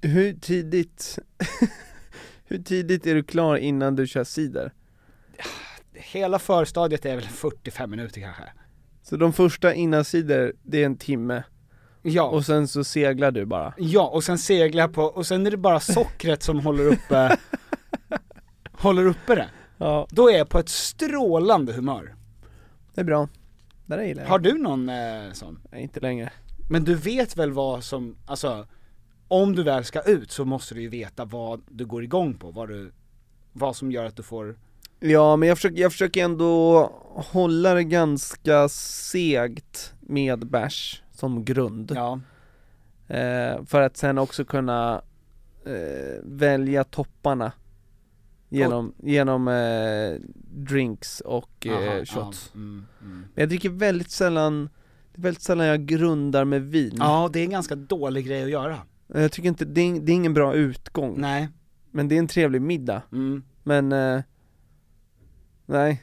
[0.00, 1.18] Hur tidigt,
[2.44, 4.72] hur tidigt är du klar innan du kör cider?
[5.94, 8.42] Hela förstadiet är väl 45 minuter kanske.
[9.02, 11.42] Så de första innan cider, det är en timme.
[12.02, 12.22] Ja.
[12.22, 13.74] och sen så seglar du bara.
[13.78, 17.36] Ja, och sen seglar jag på, och sen är det bara sockret som håller uppe,
[18.72, 19.48] håller uppe det.
[19.82, 22.14] Ja, Då är jag på ett strålande humör.
[22.94, 23.28] det är bra.
[23.86, 24.30] Det där gillar jag.
[24.30, 25.60] Har du någon eh, sån?
[25.70, 26.32] Nej, inte längre.
[26.70, 28.66] Men du vet väl vad som, alltså,
[29.28, 32.50] om du väl ska ut så måste du ju veta vad du går igång på,
[32.50, 32.92] vad du,
[33.52, 34.58] vad som gör att du får,
[35.00, 36.80] Ja, men jag försöker, jag försöker ändå
[37.14, 41.92] hålla det ganska segt med bärs som grund.
[41.94, 42.20] ja,
[43.08, 45.02] Eh, för att sen också kunna
[45.66, 47.52] eh, välja topparna
[48.58, 50.20] genom, genom eh,
[50.54, 52.50] drinks och eh, Aha, shots.
[52.52, 53.18] Ja, mm, mm.
[53.20, 54.68] Men jag dricker väldigt sällan,
[55.12, 56.94] det är väldigt sällan jag grundar med vin.
[56.98, 58.78] ja, det är en ganska dålig grej att göra.
[59.14, 61.14] Eh, Jag tycker inte, det är, det är ingen bra utgång.
[61.20, 61.48] Nej.
[61.90, 63.02] Men det är en trevlig middag.
[63.12, 64.22] Mm, Men, eh,
[65.66, 66.02] nej,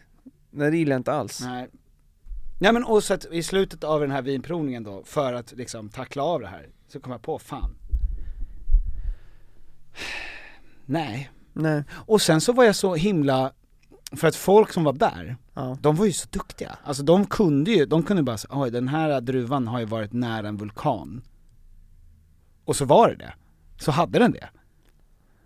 [0.51, 1.41] nej det gillar jag inte alls.
[1.41, 1.67] nej.
[2.61, 5.89] Nej men och så att i slutet av den här vinprovningen då, för att liksom
[5.89, 7.75] tackla av det här, så kom jag på, fan.
[10.85, 11.29] Nej.
[11.53, 11.83] Nej.
[11.91, 13.51] Och sen så var jag så himla,
[14.11, 15.77] för att folk som var där, Ja.
[15.81, 16.77] de var ju så duktiga.
[16.83, 20.13] Alltså de kunde ju, de kunde bara säga, oj den här druvan har ju varit
[20.13, 21.21] nära en vulkan.
[22.65, 23.33] Och så var det det.
[23.77, 24.49] Så hade den det.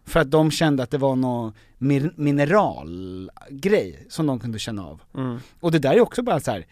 [0.06, 5.02] För att de kände att det var någon min- mineralgrej som de kunde känna av.
[5.16, 5.40] Mm.
[5.60, 6.66] Och det där är också bara så här.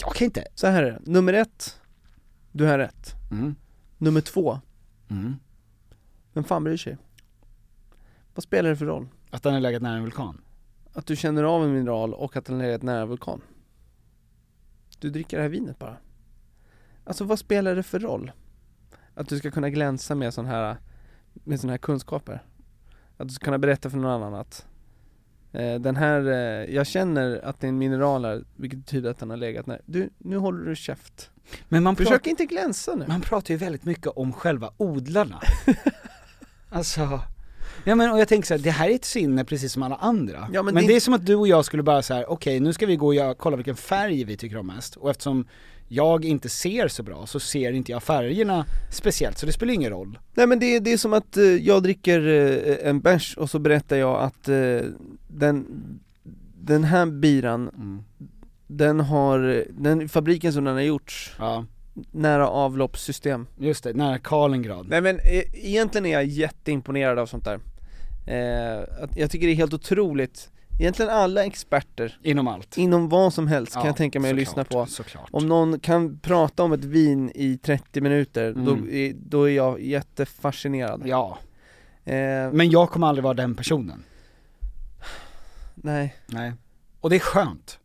[0.00, 0.44] jag kan inte.
[0.54, 1.80] Så här är det, nummer ett,
[2.52, 3.14] du har rätt.
[3.30, 3.54] Mm.
[3.98, 4.60] Nummer två,
[5.10, 5.36] Mm.
[6.32, 6.96] vem fan bryr sig?
[8.38, 9.08] Vad spelar det för roll?
[9.30, 10.40] Att den har legat nära en vulkan.
[10.92, 13.40] Att du känner av en mineral och att den är ett nära vulkan.
[14.98, 15.96] Du dricker det här vinet bara.
[17.04, 18.32] Alltså vad spelar det för roll?
[19.14, 20.76] Att du ska kunna glänsa med sån här,
[21.32, 22.42] med såna här kunskaper.
[23.16, 24.66] Att du ska kunna berätta för någon annan att
[25.52, 29.18] eh, den här, eh, jag känner att det är en mineral här, vilket betyder att
[29.18, 29.80] den har legat nära.
[29.86, 31.30] Du, nu håller du käft.
[31.68, 33.04] Men man, Försök inte glänsa nu.
[33.08, 35.40] man pratar ju väldigt mycket om själva odlarna.
[36.68, 37.20] alltså,
[37.84, 39.96] ja men och jag tänker så här, det här är ett sinne precis som alla
[39.96, 40.48] andra.
[40.52, 42.30] Ja, men men det- det är som att du och jag skulle bara så här:
[42.30, 44.96] okej nu ska vi gå och göra, kolla vilken färg vi tycker om mest.
[44.96, 45.46] Och eftersom
[45.90, 49.90] jag inte ser så bra så ser inte jag färgerna speciellt, så det spelar ingen
[49.90, 50.18] roll.
[50.34, 53.58] Nej men det, det är som att eh, jag dricker eh, en bärs och så
[53.58, 54.80] berättar jag att eh,
[55.28, 55.66] den,
[56.60, 58.02] den här biran, Mm.
[58.66, 61.64] den har, den, fabriken som den har gjorts, Ja,
[62.10, 63.46] nära avloppssystem.
[63.58, 64.86] just det, nära Kaliningrad.
[64.88, 67.60] Nej men eh, egentligen är jag jätteimponerad av sånt där.
[68.26, 68.84] Eh,
[69.16, 72.78] jag tycker det är helt otroligt, egentligen alla experter Inom allt.
[72.78, 74.86] inom vad som helst kan Ja, jag tänka mig att lyssna på.
[74.86, 75.28] Såklart.
[75.32, 78.88] Om någon kan prata om ett vin i 30 minuter, då, Mm.
[78.92, 81.02] är, då är jag jättefascinerad.
[81.04, 81.38] Ja,
[82.04, 84.04] Eh, men jag kommer aldrig vara den personen.
[85.74, 86.52] nej, Nej.
[87.00, 87.78] Och det är skönt.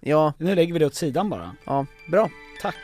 [0.00, 1.56] ja, Nu lägger vi det åt sidan bara.
[1.66, 2.30] ja, bra.
[2.62, 2.74] Tack.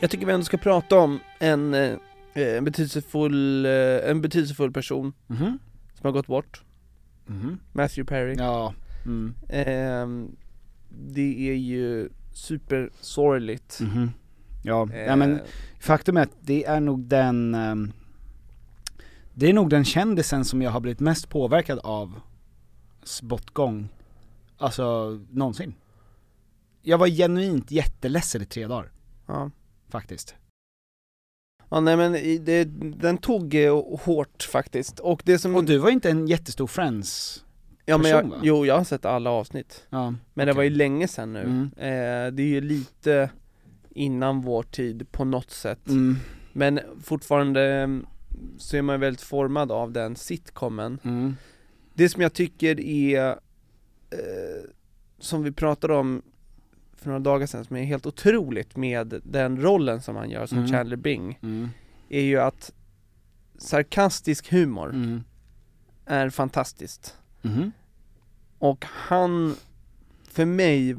[0.00, 1.96] Jag tycker vi ändå ska prata om en, eh,
[2.34, 5.58] en, betydelsefull, eh, en betydelsefull person Mhm.
[5.94, 6.62] som har gått bort,
[7.26, 7.58] Mhm.
[7.72, 8.34] Matthew Perry.
[8.38, 8.74] Ja.
[9.06, 9.34] Mm.
[9.48, 10.36] Ehm,
[10.88, 13.80] det är ju supersorgligt.
[13.80, 14.10] Mhm.
[14.62, 15.40] Ja, Eh, ja men
[15.80, 17.92] faktum är att det är nog den ehm,
[19.34, 22.20] Det är nog den kändisen som jag har blivit mest påverkad av
[23.22, 23.88] bortgång
[24.58, 25.74] Alltså någonsin
[26.82, 28.90] Jag var genuint jätteledsen i tre dagar,
[29.26, 29.50] ja.
[29.98, 30.34] Faktiskt
[31.74, 32.12] ja, nej men
[32.44, 32.64] det,
[33.00, 35.00] den tog eh, hårt faktiskt.
[35.00, 35.56] Och det som...
[35.56, 37.44] Och du var inte en jättestor Friends
[37.84, 38.36] ja, men jag, va?
[38.42, 39.86] Jo, jag har sett alla avsnitt.
[39.90, 41.40] Ja, Men det var ju länge sedan nu.
[41.40, 41.70] Mm.
[41.76, 43.30] Eh, det är ju lite
[43.90, 45.88] innan vår tid på något sätt.
[45.88, 46.16] mm.
[46.52, 48.06] Men fortfarande mm,
[48.58, 50.98] så är man väldigt formad av den sitcomen.
[51.02, 51.36] Mm.
[51.94, 53.28] Det som jag tycker är,
[54.10, 54.64] eh,
[55.18, 56.22] som vi pratade om
[57.04, 60.58] för några dagar sedan, som är helt otroligt med den rollen som han gör som
[60.58, 60.70] Mm.
[60.70, 61.68] Chandler Bing, Mm.
[62.08, 62.72] är ju att
[63.58, 65.24] sarkastisk humor Mm.
[66.06, 67.16] är fantastiskt.
[67.42, 67.72] Mhm.
[68.58, 69.56] Och han,
[70.28, 70.96] för mig,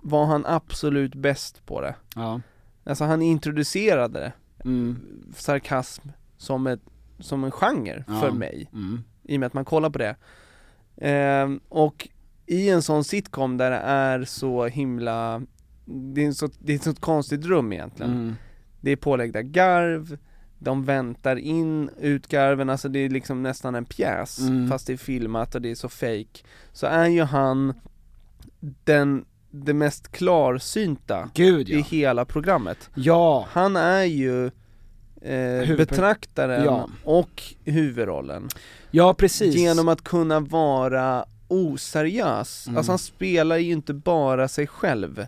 [0.00, 1.94] var han absolut bäst på det.
[2.14, 2.40] Ja,
[2.86, 4.32] Alltså han introducerade
[4.64, 4.96] mm.
[5.36, 6.80] sarkasm, som, ett,
[7.18, 8.20] som en genre Ja.
[8.20, 8.68] för mig.
[8.72, 9.04] Mm.
[9.22, 10.16] i och med att man kollar på det.
[10.96, 12.08] Ehm, och
[12.46, 15.42] i en sån sitcom där det är så himla,
[15.84, 18.12] det är, så, det är ett sånt konstigt rum egentligen.
[18.12, 18.34] Mm.
[18.80, 20.18] Det är påläggda garv,
[20.58, 24.68] de väntar in utgarven, alltså det är liksom nästan en pjäs Mm.
[24.70, 26.40] fast det är filmat och det är så fake.
[26.72, 27.74] Så är ju han
[28.84, 32.90] den, det mest klarsynta Gud i ja hela programmet.
[32.94, 34.46] Ja, Han är ju
[35.22, 36.88] eh, betraktaren Ja.
[37.04, 38.48] och huvudrollen.
[38.90, 42.76] ja precis Genom att kunna vara oseriös, Mm.
[42.76, 45.26] alltså han spelar ju inte bara sig själv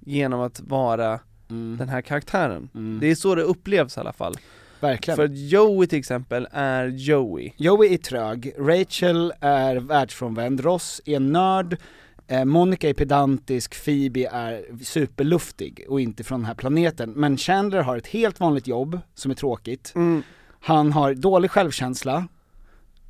[0.00, 1.20] genom att vara
[1.50, 1.76] Mm.
[1.78, 2.68] den här karaktären.
[2.74, 3.00] Mm.
[3.00, 4.34] Det är så det upplevs i alla fall.
[4.80, 5.16] Verkligen.
[5.16, 7.52] För Joey till exempel är Joey.
[7.56, 11.76] Joey är trög, Rachel är världsfrånvänd, Ross är nörd,
[12.28, 17.10] eh, Monica är pedantisk, Phoebe är superluftig och inte från den här planeten.
[17.10, 19.92] Men Chandler har ett helt vanligt jobb som är tråkigt.
[19.94, 20.22] Mm.
[20.60, 22.28] Han har dålig självkänsla,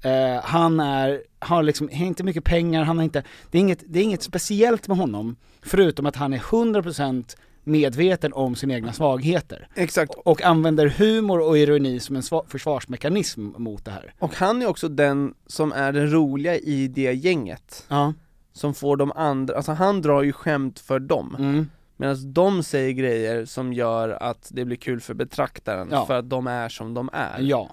[0.02, 3.82] eh, han är, har liksom har inte mycket pengar, han har inte, det är, inget,
[3.86, 8.92] det är inget speciellt med honom, förutom att han är 100% medveten om sina egna
[8.92, 9.68] svagheter.
[9.74, 10.14] Exakt.
[10.24, 14.14] Och använder humor och ironi som en sva- försvarsmekanism mot det här.
[14.18, 17.84] Och han är också den som är den roliga i det gänget.
[17.88, 18.14] Ja.
[18.52, 21.36] Som får de andra, alltså han drar ju skämt för dem.
[21.38, 21.70] Mm.
[21.96, 26.06] Medan de säger grejer som gör att det blir kul för betraktaren, Ja.
[26.06, 27.36] för att de är som de är.
[27.40, 27.70] Ja.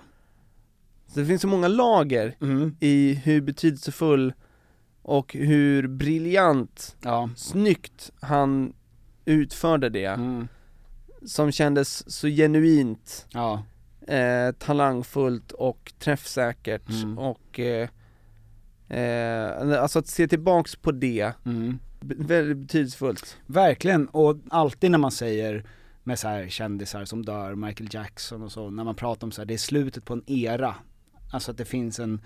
[1.08, 2.76] Så det finns så många lager Mm.
[2.80, 4.34] i hur betydelsefull
[5.02, 7.30] och hur briljant, Ja.
[7.36, 8.74] snyggt han
[9.26, 10.06] utförde det.
[10.06, 10.48] Mm.
[11.26, 13.64] Som kändes så genuint, Ja.
[14.08, 17.18] eh, talangfullt och träffsäkert Mm.
[17.18, 17.90] och eh,
[18.90, 21.80] eh, alltså att se tillbaks på det, Mm.
[22.02, 23.38] väldigt betydelsefullt.
[23.46, 25.66] Verkligen, och alltid när man säger
[26.04, 29.46] med så kändisar som dör, Michael Jackson och så, när man pratar om så här,
[29.46, 30.76] det är slutet på en era.
[31.38, 32.22] Alltså att det finns en,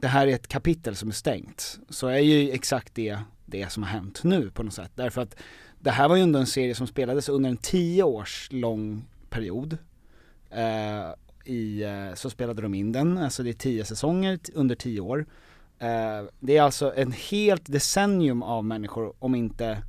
[0.00, 1.78] det här är ett kapitel som är stängt.
[1.88, 4.90] Så är ju exakt det, det som har hänt nu på något sätt.
[4.94, 5.36] Därför att
[5.80, 9.78] det här var ju ändå en serie som spelades under en tio års lång period.
[10.50, 11.14] Eh,
[11.44, 15.26] i, eh, så spelade de in den, alltså det är tio säsonger under tio år.
[15.78, 19.82] Eh, det är alltså en helt decennium av människor, om inte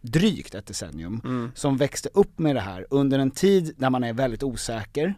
[0.00, 1.52] drygt ett decennium, Mm.
[1.54, 5.14] som växte upp med det här under en tid där man är väldigt osäker,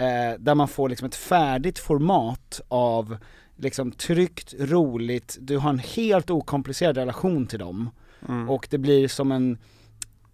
[0.00, 3.16] eh, där man får liksom ett färdigt format av
[3.56, 7.90] liksom tryggt, roligt, du har en helt okomplicerad relation till dem
[8.28, 8.50] Mm.
[8.50, 9.58] och det blir som en,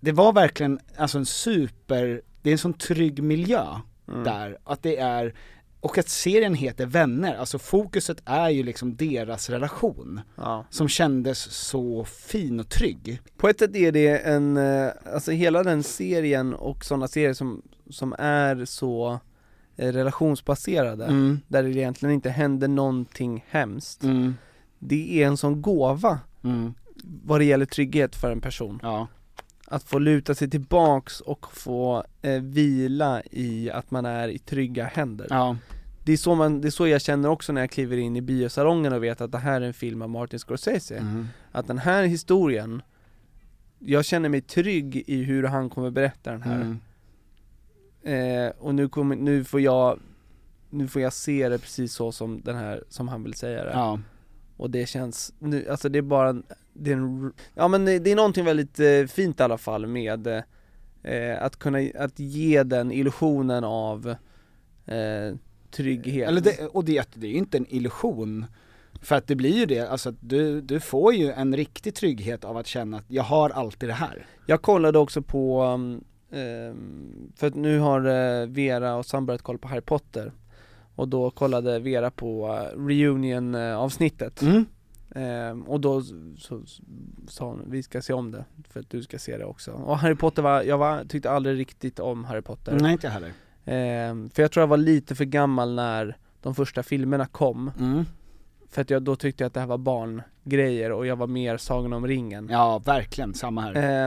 [0.01, 3.65] det var verkligen alltså en super, det är en sån trygg miljö
[4.09, 4.25] Mm.
[4.25, 5.35] där, att det är,
[5.81, 10.65] och att serien heter Vänner, alltså fokuset är ju liksom deras relation Ja.
[10.71, 13.21] som kändes så fin och trygg.
[13.37, 17.63] På ett sätt är det en, eh, alltså hela den serien och sådana serier som,
[17.91, 19.21] som är så
[19.77, 21.41] relationsbaserade, Mm.
[21.49, 24.03] där det egentligen inte händer någonting hemskt.
[24.05, 24.35] Mm.
[24.79, 26.75] Det är en sån gåva Mm.
[27.25, 28.81] vad det gäller trygghet för en person.
[28.83, 29.07] Ja.
[29.69, 34.85] Att få luta sig tillbaks och få eh, vila i att man är i trygga
[34.85, 35.27] händer.
[35.31, 35.57] Ja.
[36.05, 38.21] Det är, så man, det är så jag känner också när jag kliver in i
[38.21, 40.97] biosalongen och vet att det här är en film av Martin Scorsese.
[40.99, 41.29] Mm.
[41.53, 42.83] Att den här historien,
[43.79, 46.77] jag känner mig trygg i hur han kommer berätta den här.
[48.13, 49.99] Eh, och nu, kommer, nu får jag
[50.71, 53.71] nu får jag se det precis så som den här, som han vill säga det.
[53.71, 54.01] Ja.
[54.57, 56.43] Och det känns, nu, alltså det är bara, en-
[56.73, 59.87] det är en, ja men det det är någonting väldigt eh, fint i alla fall
[59.87, 60.27] med
[61.03, 64.15] eh, att kunna, att ge den illusionen av
[64.87, 65.35] eh,
[65.71, 66.29] trygghet.
[66.29, 68.47] Eller det, och det, det är ju inte en illusion.
[69.03, 72.57] För att det blir ju det, alltså du, du får ju en riktig trygghet av
[72.57, 74.27] att känna att jag har alltid det här.
[74.47, 76.05] Jag kollade också på, um,
[76.37, 80.33] ehm, för att nu har eh, Vera och Sam börjat kolla på Harry Potter
[80.95, 84.65] och då kollade Vera på uh, reunion eh, avsnittet Mm.
[85.15, 86.03] Ehm, och då
[87.29, 89.73] sa hon, vi ska se om det för att du ska se det också.
[89.73, 93.13] Och Harry Potter var, jag var, tyckte aldrig riktigt om Harry Potter Nej inte jag
[93.13, 93.33] heller.
[93.65, 98.05] Ehm, För jag tror jag var lite för gammal när de första filmerna kom Mm.
[98.71, 101.57] För att jag, då tyckte jag att det här var barngrejer och jag var mer
[101.57, 104.07] Sagan om ringen Ja verkligen, samma här.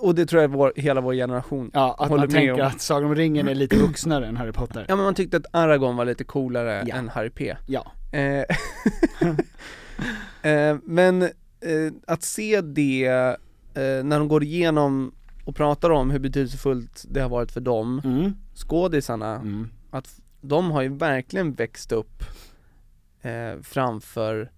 [0.00, 2.66] Och det tror jag vår, hela vår generation Ja, att håller man med tänker om.
[2.66, 4.84] att Sagan om ringen är lite vuxnare än Harry Potter.
[4.88, 6.94] Ja men man tyckte att Aragorn var lite coolare Ja.
[6.94, 7.92] än Harry P Ja.
[8.12, 8.44] Eh,
[10.52, 11.30] eh, Men eh,
[12.06, 13.06] att se det
[13.74, 15.12] eh, när de går igenom
[15.44, 18.32] och pratar om hur betydelsefullt det har varit för dem, Mm.
[18.54, 19.68] skådisarna, Mm.
[19.90, 22.22] att de har ju verkligen växt upp
[23.22, 24.50] eh, framför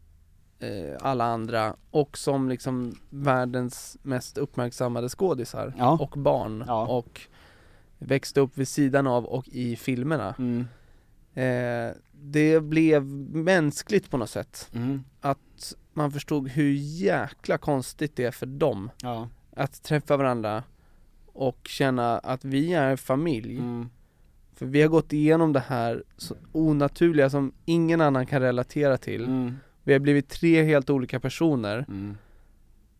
[1.01, 5.99] alla andra och som liksom världens mest uppmärksammade skådisar Ja.
[6.01, 6.87] och barn Ja.
[6.87, 7.21] och
[7.99, 10.35] växte upp vid sidan av och i filmerna.
[10.39, 10.67] Mm.
[11.35, 13.05] Eh, det blev
[13.35, 14.71] mänskligt på något sätt.
[14.75, 15.05] Mm.
[15.21, 19.29] Att man förstod hur jäkla konstigt det är för dem Ja.
[19.57, 20.63] att träffa varandra
[21.27, 23.59] och känna att vi är familj.
[23.59, 23.89] Mm.
[24.55, 29.25] För vi har gått igenom det här så onaturliga som ingen annan kan relatera till.
[29.85, 32.17] Vi har blivit tre helt olika personer Mm.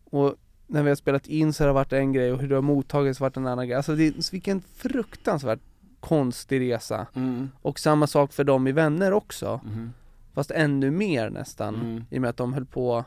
[0.05, 0.35] och
[0.67, 2.61] när vi har spelat in så har det varit en grej och hur det har
[2.61, 3.75] mottagits har varit en annan grej.
[3.77, 5.59] Alltså det är vilken fruktansvärt
[5.99, 7.07] konstig resa.
[7.15, 7.49] Mm.
[7.61, 9.61] Och samma sak för dem i Vänner också.
[9.65, 9.93] Mm.
[10.33, 12.03] Fast ännu mer nästan, Mm.
[12.09, 13.05] i och med att de höll på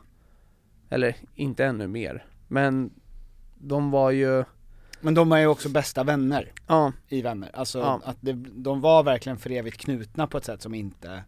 [0.90, 2.90] Eller inte ännu mer, men
[3.54, 4.44] de var ju
[5.00, 8.00] Men de är ju också bästa vänner Ja, i Vänner, alltså Ja.
[8.04, 11.24] att det, de var verkligen för evigt knutna på ett sätt som inte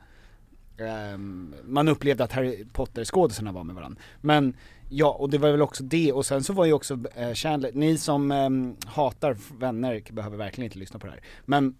[0.78, 4.00] ehm, Man upplevde att Harry Potter-skådisarna var med varandra.
[4.20, 4.56] Men
[4.88, 7.70] ja, och det var väl också det, och sen så var ju också eh, Chandler,
[7.74, 11.22] ni som ehm, hatar Vänner behöver verkligen inte lyssna på det här.
[11.44, 11.76] Men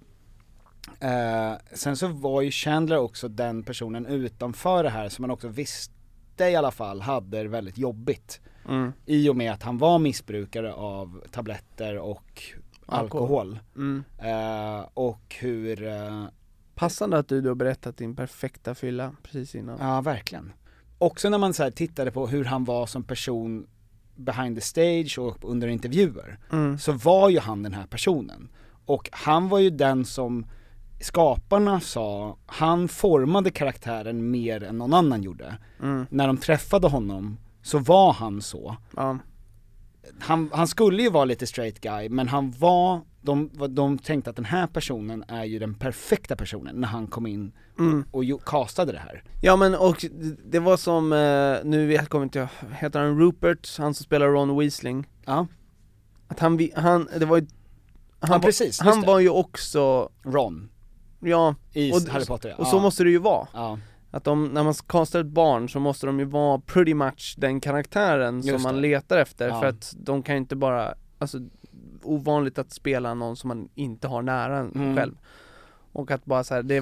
[1.00, 5.48] eh, sen så var ju Chandler också den personen utanför det här som man också
[5.48, 5.94] visste
[6.38, 8.40] i alla fall hade det väldigt jobbigt.
[8.68, 12.42] mm, I och med att han var missbrukare av tabletter och
[12.86, 13.58] alkohol.
[13.76, 14.04] mm.
[14.18, 15.82] Eh, och hur,
[16.78, 20.52] Passande att du då berättat din perfekta fylla precis innan ja verkligen.
[20.98, 23.66] Också när man så tittade på hur han var som person
[24.16, 26.78] behind the stage och under intervjuer, mm.
[26.78, 28.48] så var ju han den här personen.
[28.86, 30.46] Och han var ju den som
[31.00, 35.58] skaparna sa, han formade karaktären mer än någon annan gjorde.
[35.82, 36.06] Mm.
[36.10, 38.76] När de träffade honom så var han så.
[38.96, 39.18] Ja,
[40.18, 44.36] han, han skulle ju vara lite straight guy, men han var, de, de tänkte att
[44.36, 48.04] den här personen är ju den perfekta personen när han kom in mm.
[48.10, 49.22] och ju, castade det här.
[49.42, 50.04] Ja men och
[50.44, 54.28] det- var som, eh, nu vet- kommer inte jag, heter han Rupert, han som spelar
[54.28, 55.06] Ron Weasling?
[55.26, 55.46] Ja,
[56.28, 57.46] Att han, han, det var ju
[58.20, 60.68] han, ja var- precis, just han var ju också, Ron
[61.20, 62.54] ja, i Och- Harry Potter ja.
[62.56, 63.48] och så måste det ju vara.
[63.52, 63.78] Ja,
[64.10, 67.60] Att de, när man castar ett barn så måste de ju vara pretty much den
[67.60, 68.80] karaktären som Just man det.
[68.80, 69.60] letar efter Ja.
[69.60, 71.38] för att de kan ju inte bara, alltså
[72.08, 74.96] ovanligt att spela någon som man inte har nära Mm.
[74.96, 75.14] själv.
[75.92, 76.76] Och att bara så här, det,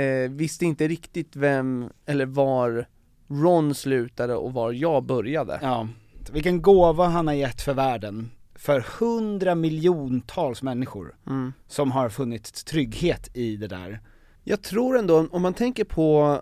[0.00, 2.86] eh, visste inte riktigt vem, eller var
[3.28, 5.58] Ron slutade och var jag började.
[5.62, 5.88] ja.
[6.32, 8.30] Vilken gåva han har gett för världen.
[8.54, 11.52] För hundra miljontals människor Mm.
[11.66, 14.00] som har funnit trygghet i det där.
[14.44, 16.40] Jag tror ändå, om man tänker på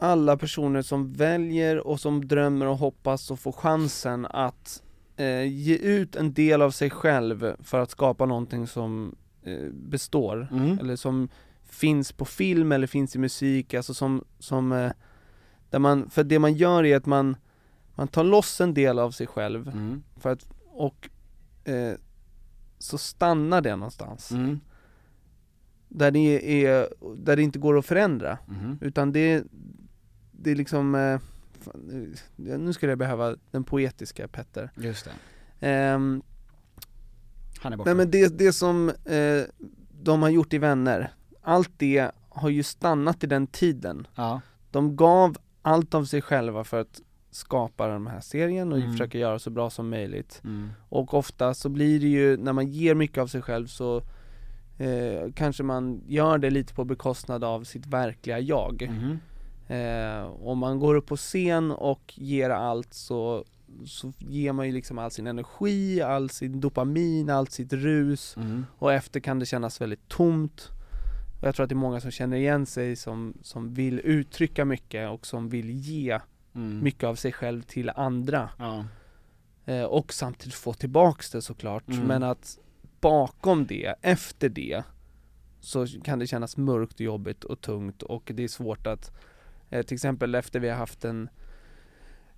[0.00, 4.82] alla personer som väljer och som drömmer och hoppas och får chansen att
[5.18, 10.48] eh, ge ut en del av sig själv för att skapa någonting som eh, består,
[10.52, 10.78] Mm.
[10.78, 11.28] eller som
[11.64, 14.92] finns på film eller finns i musik, alltså som, som eh,
[15.70, 17.36] där man, för det man gör är att man,
[17.94, 20.02] man tar loss en del av sig själv Mm.
[20.16, 21.08] för att, och
[21.64, 21.94] eh,
[22.78, 24.30] så stannar det någonstans.
[24.30, 24.60] Mm.
[25.88, 28.38] Där det, är, där det inte går att förändra.
[28.48, 28.78] Mm.
[28.80, 29.44] Utan det,
[30.32, 31.20] det är liksom, eh,
[32.36, 34.70] nu- skulle jag behöva den poetiska Petter.
[34.76, 35.10] Just det.
[35.66, 36.22] Ehm,
[37.60, 37.88] Han är borta.
[37.90, 39.42] nej men det, det som eh,
[40.02, 41.12] de har gjort i Vänner,
[41.42, 44.06] allt det har ju stannat i den tiden.
[44.14, 44.40] Ja.
[44.70, 47.00] De gav allt av sig själva för att
[47.30, 48.92] skapa den här serien och Mm.
[48.92, 50.40] försöka göra så bra som möjligt.
[50.44, 50.68] Mm.
[50.88, 53.96] Och ofta så blir det ju, när man ger mycket av sig själv så
[54.78, 58.86] eh, kanske man gör det lite på bekostnad av sitt verkliga jag.
[58.90, 59.18] Mhm.
[59.68, 63.44] Eh, om man går upp på scen och ger allt så,
[63.86, 68.66] så ger man ju liksom all sin energi, all sin dopamin, allt sitt rus Mm.
[68.78, 70.68] och efter kan det kännas väldigt tomt.
[71.40, 74.64] Och jag tror att det är många som känner igen sig som, som vill uttrycka
[74.64, 76.18] mycket och som vill ge
[76.54, 76.80] Mm.
[76.84, 78.48] mycket av sig själv till andra.
[78.58, 78.84] Ja.
[79.64, 81.88] Eh, och samtidigt få tillbaks det såklart.
[81.88, 82.00] Mm.
[82.06, 82.58] Men att
[83.00, 84.82] bakom det, efter det,
[85.60, 89.12] så kan det kännas mörkt jobbigt och tungt och det är svårt att,
[89.70, 91.28] eh, till exempel efter vi har haft en,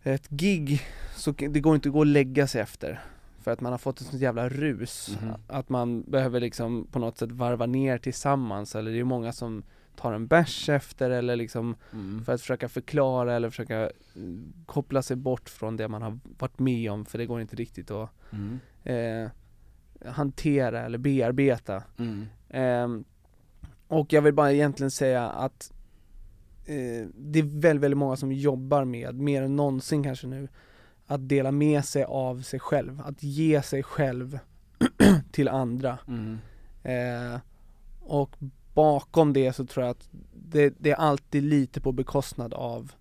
[0.03, 0.83] ett gig,
[1.17, 3.01] så det går inte att gå och lägga sig efter.
[3.43, 5.33] För att man har fått ett sånt jävla rus, Mhm.
[5.47, 9.63] att man behöver liksom på något sätt varva ner tillsammans, eller det är många som
[9.97, 12.25] tar en bärs efter eller liksom Mm.
[12.25, 16.59] för att försöka förklara eller försöka mm, koppla sig bort från det man har varit
[16.59, 18.59] med om för det går inte riktigt att Mm.
[18.85, 19.31] eh,
[20.13, 21.83] hantera eller bearbeta.
[21.99, 22.27] Mm.
[22.49, 23.05] Ehm,
[23.89, 25.73] och jag vill bara egentligen säga att
[26.71, 30.49] eh, det är väldigt, väldigt många som jobbar med, mer än någonsin kanske nu,
[31.07, 34.39] att dela med sig av sig själv, att ge sig själv
[35.33, 35.99] till andra.
[36.09, 36.39] Mm.
[36.83, 37.41] Eh,
[38.01, 38.37] och
[38.75, 42.93] bakom det så tror jag att det, det är alltid lite på bekostnad av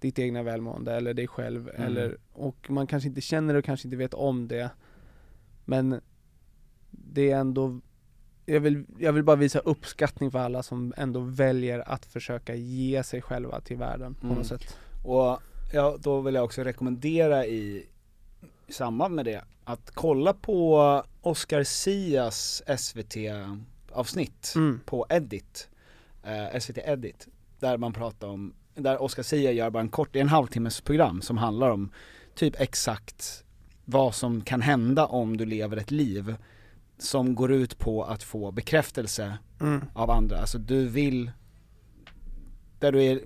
[0.00, 1.82] ditt egna välmående eller dig själv Mm.
[1.82, 4.70] eller, och man kanske inte känner det och kanske inte vet om det
[5.64, 6.00] men
[6.90, 7.80] det är ändå
[8.48, 13.02] jag vill, jag vill bara visa uppskattning för alla som ändå väljer att försöka ge
[13.02, 14.38] sig själva till världen på Mm.
[14.38, 14.76] något sätt.
[15.04, 15.38] Och
[15.72, 17.86] ja, då vill jag också rekommendera i,
[18.66, 24.80] i samband med det att kolla på Oscar Sias SVT-avsnitt Mm.
[24.84, 25.68] på Edit,
[26.22, 27.28] eh, SVT Edit,
[27.60, 30.80] där man pratar om, där Oscar Sia gör bara en kort, det är en halvtimmes
[30.80, 31.90] program som handlar om
[32.34, 33.44] typ exakt
[33.84, 36.36] vad som kan hända om du lever ett liv
[36.98, 39.80] som går ut på att få bekräftelse Mm.
[39.94, 41.30] av andra, alltså du vill,
[42.78, 43.20] där du är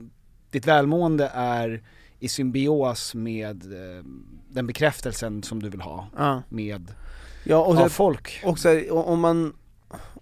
[0.50, 1.82] ditt välmående är
[2.18, 4.04] i symbios med eh,
[4.48, 6.42] den bekräftelsen som du vill ha Ja.
[6.48, 6.94] med
[7.44, 8.42] Ja, och av folk.
[8.44, 9.54] och här, om man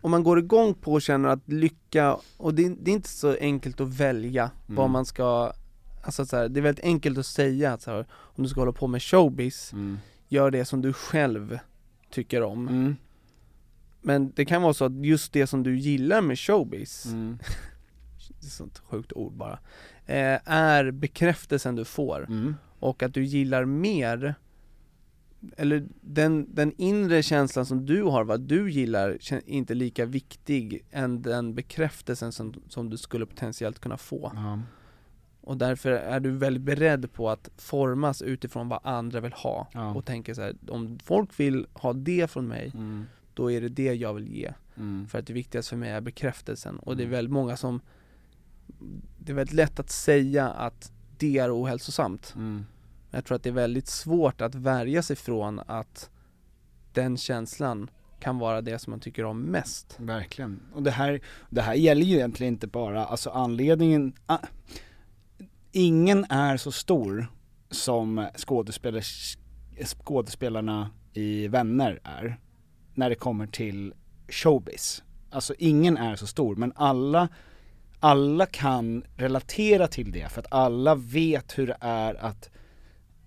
[0.03, 3.37] om man går igång på och känner att lycka, och det, det är inte så
[3.41, 4.91] enkelt att välja vad Mm.
[4.93, 5.53] man ska
[6.03, 8.61] Alltså så här, det är väldigt enkelt att säga att så här, om du ska
[8.61, 9.99] hålla på med showbiz, Mm.
[10.29, 11.59] gör det som du själv
[12.11, 12.97] tycker om Mm.
[14.03, 17.39] Men det kan vara så att just det som du gillar med showbiz, Mm.
[18.41, 19.59] det är sånt sjukt ord bara,
[20.07, 22.55] eh, är bekräftelsen du får Mm.
[22.79, 24.35] och att du gillar mer
[25.57, 30.85] eller den, den inre känslan som du har, vad du gillar, är inte lika viktig
[30.91, 34.33] än den bekräftelsen som, som du skulle potentiellt kunna få.
[34.35, 34.61] Ja.
[35.41, 39.69] Och därför är du väldigt beredd på att formas utifrån vad andra vill ha.
[39.73, 39.95] Ja.
[39.95, 43.07] Och tänker så här, om folk vill ha det från mig, Mm.
[43.35, 44.53] Då är det det jag vill ge.
[44.77, 45.07] Mm.
[45.09, 46.79] För att det viktigaste för mig är bekräftelsen.
[46.79, 47.13] Och det är Mm.
[47.17, 47.81] väldigt många som,
[49.19, 52.33] det är väldigt lätt att säga att det är ohälsosamt.
[52.37, 52.65] Mm.
[53.11, 56.11] Jag tror att det är väldigt svårt att värja sig från att
[56.93, 57.91] den känslan
[58.21, 59.97] kan vara det som man tycker om mest.
[60.01, 60.61] Verkligen.
[60.75, 61.21] Och det här,
[61.51, 64.39] det här gäller ju egentligen inte bara, alltså anledningen, ah,
[65.73, 67.27] ingen är så stor
[67.71, 69.39] som skådespelers,
[69.85, 72.41] skådespelarna i Vänner är,
[73.01, 73.95] när det kommer till
[74.29, 75.03] showbiz.
[75.31, 77.29] Alltså ingen är så stor, men alla,
[78.01, 82.51] alla kan relatera till det, för att alla vet hur det är att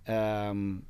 [0.06, 0.86] ehm,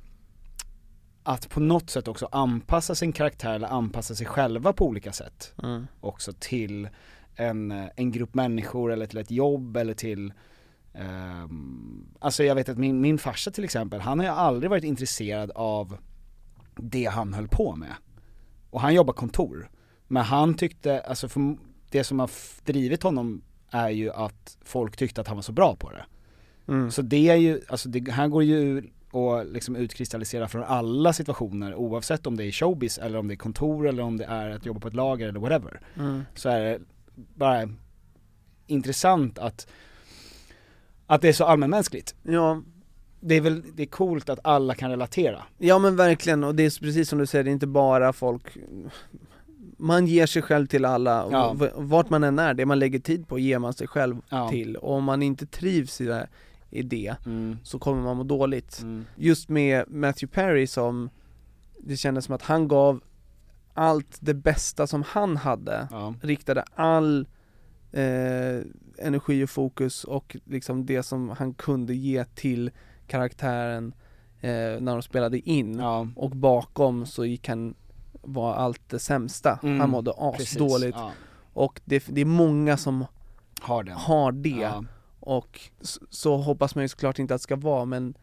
[1.22, 5.52] att på något sätt också anpassa sin karaktär eller anpassa sig själva på olika sätt
[5.62, 5.86] Mm.
[6.00, 6.88] också till
[7.36, 10.32] en, en grupp människor eller till ett jobb eller till
[10.94, 14.84] ehm, Alltså jag vet att min, min farsa till exempel, han har ju aldrig varit
[14.84, 15.96] intresserad av
[16.76, 17.94] det han höll på med.
[18.74, 19.70] Och han jobbar kontor.
[20.06, 21.56] Men han tyckte, alltså för
[21.90, 22.30] det som har
[22.64, 26.04] drivit honom är ju att folk tyckte att han var så bra på det.
[26.68, 26.90] Mm.
[26.90, 31.74] Så det är ju, alltså det, han går ju och liksom utkristalliserar från alla situationer
[31.74, 34.66] oavsett om det är showbiz eller om det är kontor eller om det är att
[34.66, 35.80] jobba på ett lager eller whatever.
[35.96, 36.22] Mm.
[36.34, 36.80] Så är det
[37.14, 37.68] bara
[38.66, 39.66] intressant att,
[41.06, 42.14] att det är så allmänmänskligt.
[42.22, 42.62] Ja,
[43.26, 45.42] Det är väl, det är coolt att alla kan relatera.
[45.58, 48.56] ja men verkligen, och det är precis som du säger, det är inte bara folk
[49.78, 51.56] man ger sig själv till alla, Ja.
[51.76, 54.48] vart man än är, det man lägger tid på ger man sig själv Ja.
[54.48, 54.76] till.
[54.76, 56.28] Och om man inte trivs i det,
[56.70, 57.56] i det Mm.
[57.62, 58.80] så kommer man må dåligt.
[58.82, 59.04] Mm.
[59.16, 61.10] Just med Matthew Perry som,
[61.80, 63.00] det kändes som att han gav
[63.74, 66.14] allt det bästa som han hade, Ja.
[66.22, 67.26] riktade all
[67.92, 68.60] eh,
[68.98, 72.70] energi och fokus och liksom det som han kunde ge till
[73.06, 73.92] karaktären
[74.40, 74.50] eh,
[74.80, 76.08] när de spelade in Ja.
[76.16, 77.74] och bakom så gick han,
[78.22, 81.10] var allt det sämsta, Mm, han mådde asdåligt Ja.
[81.52, 83.04] och det, det är många som
[83.60, 83.96] Har den.
[83.96, 84.84] har det Ja.
[85.20, 88.14] och så, så hoppas man ju såklart inte att det ska vara men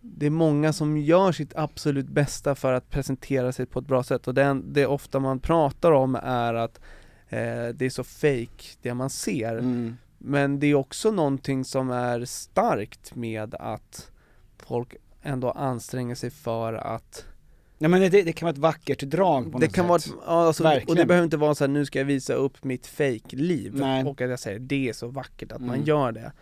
[0.00, 4.02] det är många som gör sitt absolut bästa för att presentera sig på ett bra
[4.02, 6.80] sätt och den, det ofta man pratar om är att
[7.28, 9.96] eh, det är så fake det man ser Mm.
[10.24, 14.10] Men det är också någonting som är starkt med att
[14.58, 17.24] folk ändå anstränger sig för att
[17.78, 20.12] Ja men det, det kan vara ett vackert drag på det något kan sätt.
[20.12, 20.96] vara, ja, alltså, och Verkligen.
[20.96, 24.04] det behöver inte vara så här, nu ska jag visa upp mitt fake-liv Nej.
[24.04, 25.84] och att jag säger det är så vackert att man Mm.
[25.86, 26.32] gör det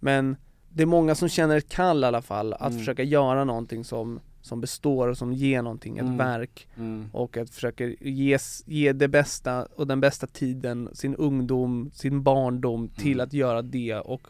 [0.00, 0.36] Men
[0.68, 2.78] det är många som känner ett kall i alla fall, att Mm.
[2.78, 6.16] försöka göra någonting som, som består och som ger någonting, ett Mm.
[6.16, 7.08] verk Mm.
[7.12, 12.88] och att försöka ge, ge det bästa och den bästa tiden, sin ungdom, sin barndom
[12.88, 13.24] till Mm.
[13.26, 14.20] att göra det och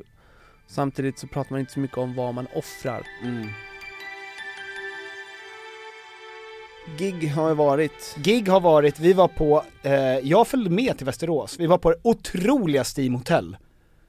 [0.66, 3.48] samtidigt så pratar man inte så mycket om vad man offrar Mm.
[6.98, 11.06] Gig har ju varit Gig har varit, vi var på, eh, jag följde med till
[11.06, 13.56] Västerås, vi var på det otroliga Steam Hotel.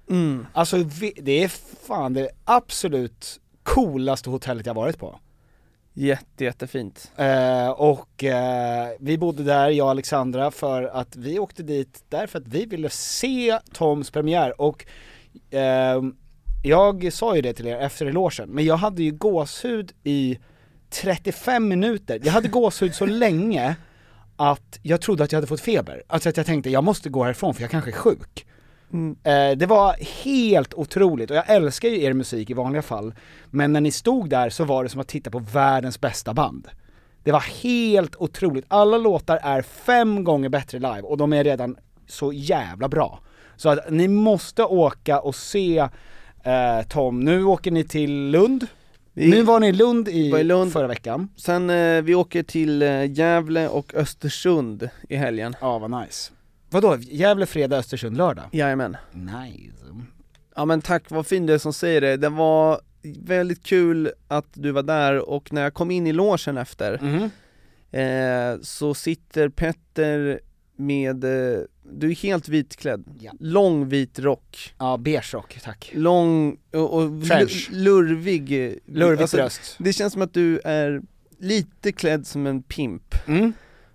[0.10, 0.46] mm.
[0.54, 1.48] Alltså vi, det är
[1.88, 5.20] fan det absolut coolaste hotellet jag varit på
[5.94, 11.64] jätte, jättefint Eh, och eh, vi bodde där, jag och Alexandra, för att vi åkte
[11.64, 14.86] dit därför att vi ville se Toms premiär och
[15.52, 16.02] eh,
[16.64, 20.40] jag sa ju det till er efter elogen, men jag hade ju gåshud i
[20.90, 22.20] 35 minuter.
[22.24, 23.76] Jag hade gåshud så länge
[24.36, 26.04] att jag trodde att jag hade fått feber.
[26.08, 28.46] Alltså att jag tänkte, jag måste gå härifrån för jag kanske är sjuk
[28.94, 29.16] mm.
[29.24, 33.14] Eh, det var helt otroligt och jag älskar ju er musik i vanliga fall,
[33.50, 36.68] men när ni stod där så var det som att titta på världens bästa band.
[37.24, 41.76] Det var helt otroligt, alla låtar är fem gånger bättre live och de är redan
[42.08, 43.20] så jävla bra.
[43.56, 45.78] Så att ni måste åka och se
[46.44, 48.68] eh, Tom, nu åker ni till Lund,
[49.14, 50.74] Vi- nu var ni i Lund i, i Lund.
[50.74, 51.30] förra veckan.
[51.36, 56.32] Sen eh, vi åker till eh, Gävle och Östersund i helgen Ja vad nice.
[56.74, 58.46] Vadå, Gävle fredag, Östersund lördag?
[58.52, 59.86] Jajamän Nice.
[60.56, 62.18] Ja men tack, vad fin du är som säger det.
[62.18, 62.82] Det var
[63.22, 67.30] väldigt kul att du var där och när jag kom in i logen efter Mhm.
[67.92, 70.40] eh, så sitter Petter
[70.76, 71.60] med, eh,
[71.92, 73.32] du är helt vitklädd, Ja.
[73.40, 75.92] lång vit rock, Ja, beige rock, tack.
[75.96, 77.10] lång och, och
[77.72, 79.76] lurvig Lurvigt alltså, bröst.
[79.80, 81.02] Det känns som att du är
[81.40, 83.54] lite klädd som en pimp Mm.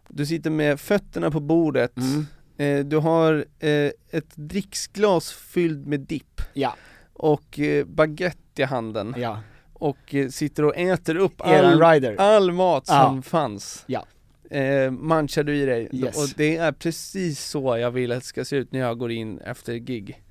[0.09, 2.26] Du sitter med fötterna på bordet, Mm.
[2.59, 6.74] Eh, du har eh, ett dricksglas fylld med dipp Ja,
[7.12, 9.40] och eh, baguette i handen ja.
[9.72, 11.82] och sitter och äter upp all,
[12.18, 13.22] all mat som Ja.
[13.22, 14.05] fanns Ja.
[14.90, 16.16] Munchar du i dig, Yes.
[16.16, 19.10] och det är precis så jag vill att det ska se ut när jag går
[19.12, 20.22] in efter gig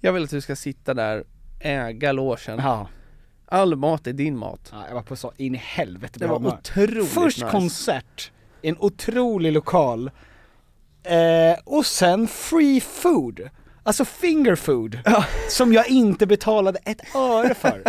[0.00, 1.24] Jag vill att du ska sitta där,
[1.60, 2.88] äga logen, Ja.
[3.46, 6.28] all mat är din mat ja, jag var på så in i helvete Det bra
[6.28, 6.58] var humör.
[6.58, 7.50] otroligt Först nice.
[7.50, 8.32] konsert,
[8.62, 10.10] en otrolig lokal,
[11.04, 13.40] eh, och sen free food.
[13.82, 14.98] Alltså finger food,
[15.48, 17.82] som jag inte betalade ett öre för.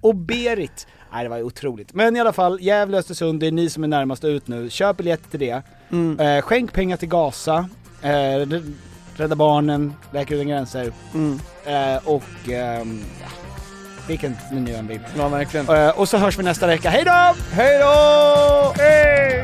[0.00, 1.94] och Berit, nej det var ju otroligt.
[1.94, 4.70] Men i alla fall, Gävle Östersund, det är ni som är närmast ut nu.
[4.70, 5.62] Köp biljetter till det.
[5.92, 6.20] Mm.
[6.20, 7.68] Eh, skänk pengar till Gaza,
[8.02, 8.72] eh, Rädd-
[9.16, 11.38] Rädda Barnen, Läkare Utan Gränser Mm.
[11.64, 12.84] eh, och ja,
[14.08, 15.00] vilken nu än vill.
[15.18, 17.34] Ja verkligen Eh, och så hörs vi nästa vecka, hej då!
[17.52, 18.72] Hej då!
[18.82, 19.43] Hej!